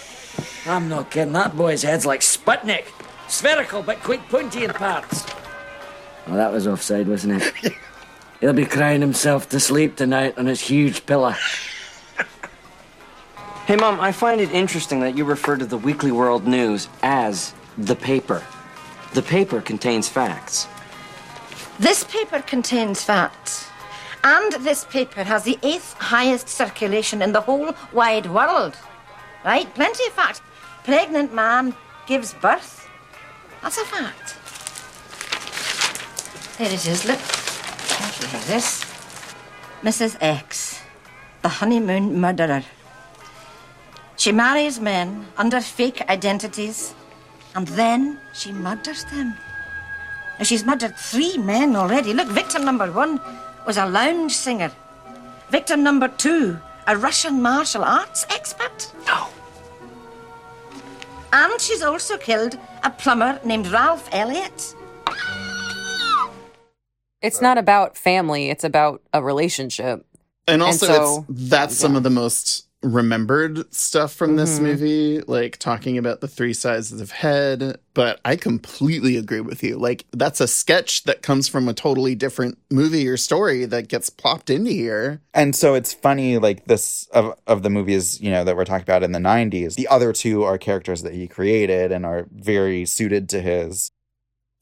I'm 0.65 0.87
not 0.87 1.11
kidding, 1.11 1.33
that 1.33 1.57
boy's 1.57 1.83
head's 1.83 2.05
like 2.05 2.21
Sputnik. 2.21 2.85
Spherical, 3.29 3.83
but 3.83 3.99
quite 4.01 4.27
pointy 4.27 4.65
in 4.65 4.73
parts. 4.73 5.25
Well, 6.27 6.35
that 6.35 6.51
was 6.51 6.67
offside, 6.67 7.07
wasn't 7.07 7.41
it? 7.41 7.73
He'll 8.41 8.53
be 8.53 8.65
crying 8.65 9.01
himself 9.01 9.49
to 9.49 9.59
sleep 9.59 9.95
tonight 9.95 10.37
on 10.37 10.45
his 10.45 10.61
huge 10.61 11.05
pillow. 11.05 11.35
Hey, 13.65 13.75
Mom, 13.75 13.99
I 13.99 14.11
find 14.11 14.41
it 14.41 14.51
interesting 14.51 15.01
that 15.01 15.15
you 15.15 15.25
refer 15.25 15.55
to 15.55 15.65
the 15.65 15.77
Weekly 15.77 16.11
World 16.11 16.47
News 16.47 16.89
as 17.03 17.53
the 17.77 17.95
paper. 17.95 18.43
The 19.13 19.21
paper 19.21 19.61
contains 19.61 20.09
facts. 20.09 20.67
This 21.79 22.03
paper 22.03 22.41
contains 22.41 23.03
facts. 23.03 23.67
And 24.23 24.53
this 24.63 24.85
paper 24.85 25.23
has 25.23 25.43
the 25.43 25.57
eighth 25.63 25.93
highest 25.93 26.49
circulation 26.49 27.21
in 27.21 27.31
the 27.31 27.41
whole 27.41 27.73
wide 27.93 28.25
world. 28.25 28.75
Right? 29.45 29.73
Plenty 29.75 30.05
of 30.07 30.13
facts. 30.13 30.41
Pregnant 30.83 31.33
man 31.33 31.75
gives 32.07 32.33
birth. 32.33 32.78
That's 33.61 33.77
a 33.77 33.85
fact. 33.85 34.35
Here 36.57 36.67
it 36.67 36.85
is, 36.85 37.05
look. 37.05 37.19
Okay, 37.19 38.27
here 38.27 38.39
it 38.39 38.49
is. 38.57 38.85
Mrs. 39.83 40.17
X, 40.19 40.81
the 41.41 41.49
honeymoon 41.49 42.19
murderer. 42.19 42.63
She 44.17 44.31
marries 44.33 44.79
men 44.79 45.27
under 45.37 45.61
fake 45.61 46.01
identities, 46.09 46.93
and 47.55 47.67
then 47.69 48.19
she 48.33 48.51
murders 48.51 49.05
them. 49.05 49.33
Now, 50.37 50.43
she's 50.43 50.65
murdered 50.65 50.97
three 50.97 51.37
men 51.37 51.75
already. 51.75 52.13
Look, 52.13 52.27
victim 52.27 52.65
number 52.65 52.91
one 52.91 53.21
was 53.65 53.77
a 53.77 53.85
lounge 53.85 54.33
singer. 54.33 54.71
Victim 55.49 55.83
number 55.83 56.07
two, 56.07 56.59
a 56.87 56.97
Russian 56.97 57.41
martial 57.41 57.83
arts 57.83 58.25
expert. 58.29 58.93
No. 59.07 59.27
And 61.31 61.59
she's 61.61 61.81
also 61.81 62.17
killed 62.17 62.57
a 62.83 62.89
plumber 62.89 63.39
named 63.43 63.67
Ralph 63.67 64.09
Elliott. 64.11 64.75
It's 67.21 67.41
not 67.41 67.57
about 67.57 67.97
family; 67.97 68.49
it's 68.49 68.63
about 68.63 69.01
a 69.13 69.21
relationship. 69.21 70.05
And 70.47 70.63
also, 70.63 70.87
so- 70.87 71.25
it's 71.29 71.49
that's 71.49 71.75
some 71.75 71.95
of 71.95 72.03
the 72.03 72.09
most 72.09 72.65
remembered 72.81 73.73
stuff 73.73 74.13
from 74.13 74.37
this 74.37 74.57
Mhm. 74.57 74.63
movie, 74.63 75.21
like 75.27 75.57
talking 75.57 75.97
about 75.97 76.21
the 76.21 76.27
three 76.27 76.53
sizes 76.53 77.01
of 77.01 77.11
head. 77.11 77.77
But 77.93 78.19
I 78.23 78.35
completely 78.37 79.17
agree 79.17 79.41
with 79.41 79.61
you. 79.63 79.77
Like, 79.77 80.05
that's 80.13 80.39
a 80.39 80.47
sketch 80.47 81.03
that 81.03 81.21
comes 81.21 81.47
from 81.49 81.67
a 81.67 81.73
totally 81.73 82.15
different 82.15 82.57
movie 82.71 83.07
or 83.07 83.17
story 83.17 83.65
that 83.65 83.89
gets 83.89 84.09
plopped 84.09 84.49
into 84.49 84.71
here. 84.71 85.21
And 85.33 85.55
so 85.55 85.73
it's 85.73 85.93
funny, 85.93 86.37
like 86.37 86.65
this 86.67 87.07
of 87.13 87.37
of 87.47 87.63
the 87.63 87.69
movies, 87.69 88.21
you 88.21 88.31
know, 88.31 88.43
that 88.45 88.55
we're 88.55 88.65
talking 88.65 88.83
about 88.83 89.03
in 89.03 89.11
the 89.11 89.19
'90s. 89.19 89.75
The 89.75 89.87
other 89.89 90.13
two 90.13 90.43
are 90.43 90.57
characters 90.57 91.01
that 91.03 91.13
he 91.13 91.27
created 91.27 91.91
and 91.91 92.05
are 92.05 92.27
very 92.31 92.85
suited 92.85 93.27
to 93.29 93.41
his 93.41 93.91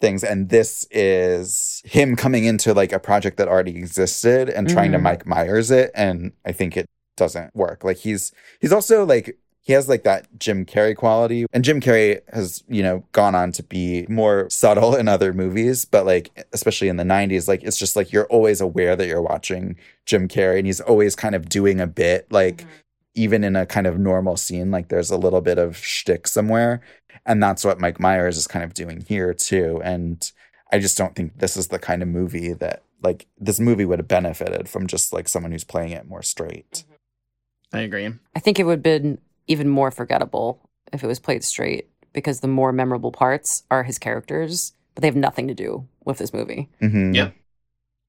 things. 0.02 0.24
And 0.24 0.50
this 0.50 0.88
is 0.92 1.82
him 1.86 2.16
coming 2.16 2.46
into 2.46 2.74
like 2.74 2.92
a 2.92 3.00
project 3.00 3.38
that 3.38 3.48
already 3.48 3.78
existed 3.78 4.50
and 4.50 4.68
trying 4.70 4.92
to 4.92 4.98
Mhm. 4.98 5.04
Mike 5.04 5.26
Myers 5.28 5.72
it. 5.72 5.92
And 5.96 6.32
I 6.46 6.52
think 6.52 6.78
it 6.78 6.88
doesn't 7.18 7.56
work. 7.56 7.84
Like 7.84 7.98
he's 7.98 8.32
he's 8.62 8.72
also 8.72 9.06
like 9.06 9.38
he 9.68 9.74
has 9.74 9.90
like 9.90 10.04
that 10.04 10.28
Jim 10.40 10.66
Carrey 10.66 10.96
quality. 10.96 11.46
And 11.52 11.62
Jim 11.62 11.82
Carrey 11.82 12.22
has, 12.32 12.64
you 12.70 12.82
know, 12.82 13.04
gone 13.12 13.36
on 13.36 13.52
to 13.52 13.64
be 13.64 14.06
more 14.08 14.50
subtle 14.50 14.96
in 14.96 15.10
other 15.10 15.34
movies, 15.34 15.84
but 15.84 16.06
like 16.06 16.48
especially 16.54 16.88
in 16.88 16.96
the 16.96 17.04
90s, 17.04 17.50
like 17.50 17.64
it's 17.64 17.78
just 17.78 17.98
like 17.98 18.14
you're 18.14 18.28
always 18.28 18.62
aware 18.62 18.96
that 18.96 19.08
you're 19.08 19.22
watching 19.22 19.76
Jim 20.06 20.30
Carrey 20.30 20.60
and 20.60 20.68
he's 20.68 20.80
always 20.80 21.18
kind 21.18 21.36
of 21.36 21.50
doing 21.50 21.82
a 21.82 21.88
bit 21.88 22.32
like 22.32 22.60
mm-hmm. 22.60 22.70
even 23.16 23.44
in 23.44 23.58
a 23.58 23.66
kind 23.66 23.88
of 23.88 24.00
normal 24.00 24.38
scene, 24.38 24.72
like 24.72 24.88
there's 24.88 25.12
a 25.12 25.18
little 25.18 25.42
bit 25.42 25.58
of 25.58 25.76
shtick 25.76 26.28
somewhere. 26.28 26.80
And 27.26 27.44
that's 27.44 27.66
what 27.66 27.78
Mike 27.78 28.00
Myers 28.00 28.38
is 28.38 28.48
kind 28.48 28.64
of 28.64 28.74
doing 28.74 29.02
here 29.02 29.34
too. 29.34 29.82
And 29.84 30.32
I 30.72 30.80
just 30.80 30.98
don't 30.98 31.14
think 31.14 31.40
this 31.40 31.58
is 31.58 31.68
the 31.68 31.80
kind 31.80 32.02
of 32.02 32.08
movie 32.08 32.54
that 32.54 32.84
like 33.04 33.28
this 33.38 33.60
movie 33.60 33.84
would 33.84 34.00
have 34.00 34.08
benefited 34.08 34.70
from 34.70 34.88
just 34.88 35.12
like 35.12 35.28
someone 35.28 35.52
who's 35.52 35.66
playing 35.66 35.92
it 35.92 36.08
more 36.08 36.24
straight. 36.24 36.72
Mm-hmm. 36.72 36.94
I 37.74 37.80
agree. 37.80 38.10
I 38.36 38.40
think 38.40 38.60
it 38.60 38.64
would 38.64 38.78
have 38.78 38.84
been 38.84 39.20
even 39.48 39.70
more 39.70 39.92
forgettable 39.92 40.60
if 40.94 41.04
it 41.04 41.08
was 41.08 41.20
played 41.20 41.44
straight 41.44 41.90
because 42.14 42.40
the 42.40 42.48
more 42.48 42.72
memorable 42.72 43.12
parts 43.12 43.64
are 43.70 43.84
his 43.84 44.00
characters, 44.00 44.74
but 44.96 45.02
they 45.02 45.08
have 45.08 45.16
nothing 45.16 45.48
to 45.48 45.54
do 45.54 45.88
with 46.06 46.18
this 46.18 46.34
movie. 46.34 46.70
Mm-hmm. 46.82 47.14
Yep. 47.14 47.36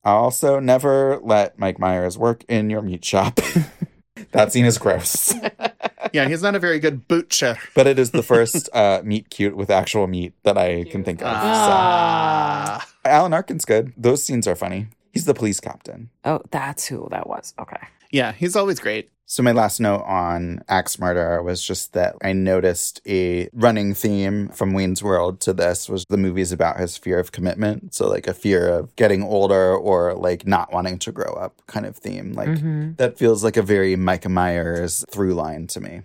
Also, 0.05 0.61
never 0.61 1.18
let 1.23 1.59
Mike 1.59 1.79
Myers 1.79 2.16
work 2.16 2.44
in 2.49 2.71
your 2.71 2.83
meat 2.83 3.05
shop. 3.05 3.40
that 4.33 4.53
scene 4.53 4.64
is 4.64 4.79
gross. 4.79 5.35
Yeah, 6.12 6.29
he's 6.29 6.42
not 6.42 6.55
a 6.55 6.59
very 6.59 6.79
good 6.79 7.07
butcher. 7.09 7.59
But 7.75 7.87
it 7.87 7.99
is 7.99 8.12
the 8.12 8.23
first 8.23 8.68
uh, 8.73 9.03
meat 9.05 9.31
cute 9.31 9.57
with 9.57 9.71
actual 9.71 10.07
meat 10.07 10.33
that 10.42 10.57
I 10.57 10.85
can 10.85 11.05
think 11.05 11.21
of. 11.21 11.29
Ah. 11.31 12.87
So. 12.87 13.11
Alan 13.11 13.33
Arkin's 13.33 13.64
good. 13.64 13.92
Those 13.97 14.23
scenes 14.23 14.47
are 14.47 14.57
funny. 14.57 14.87
He's 15.12 15.25
the 15.25 15.35
police 15.35 15.61
captain. 15.61 16.11
Oh, 16.25 16.40
that's 16.51 16.87
who 16.87 17.09
that 17.11 17.29
was. 17.29 17.55
Okay. 17.59 17.81
Yeah, 18.11 18.33
he's 18.33 18.57
always 18.57 18.81
great. 18.81 19.11
So 19.30 19.42
my 19.42 19.52
last 19.52 19.78
note 19.78 20.04
on 20.06 20.62
Axe 20.70 20.98
Murder 20.98 21.42
was 21.42 21.62
just 21.62 21.92
that 21.92 22.16
I 22.22 22.32
noticed 22.32 23.02
a 23.06 23.50
running 23.52 23.92
theme 23.92 24.48
from 24.48 24.72
Wayne's 24.72 25.02
World 25.02 25.38
to 25.40 25.52
this 25.52 25.86
was 25.86 26.06
the 26.08 26.16
movie's 26.16 26.50
about 26.50 26.80
his 26.80 26.96
fear 26.96 27.18
of 27.18 27.30
commitment. 27.30 27.94
So 27.94 28.08
like 28.08 28.26
a 28.26 28.32
fear 28.32 28.66
of 28.70 28.96
getting 28.96 29.22
older 29.22 29.76
or 29.76 30.14
like 30.14 30.46
not 30.46 30.72
wanting 30.72 30.98
to 31.00 31.12
grow 31.12 31.34
up 31.34 31.60
kind 31.66 31.84
of 31.84 31.94
theme. 31.94 32.32
Like 32.32 32.48
Mhm. 32.48 32.96
that 32.96 33.18
feels 33.18 33.44
like 33.44 33.58
a 33.58 33.62
very 33.62 33.96
Micah 33.96 34.30
Myers 34.30 35.04
through 35.10 35.34
line 35.34 35.66
to 35.68 35.80
me. 35.82 36.00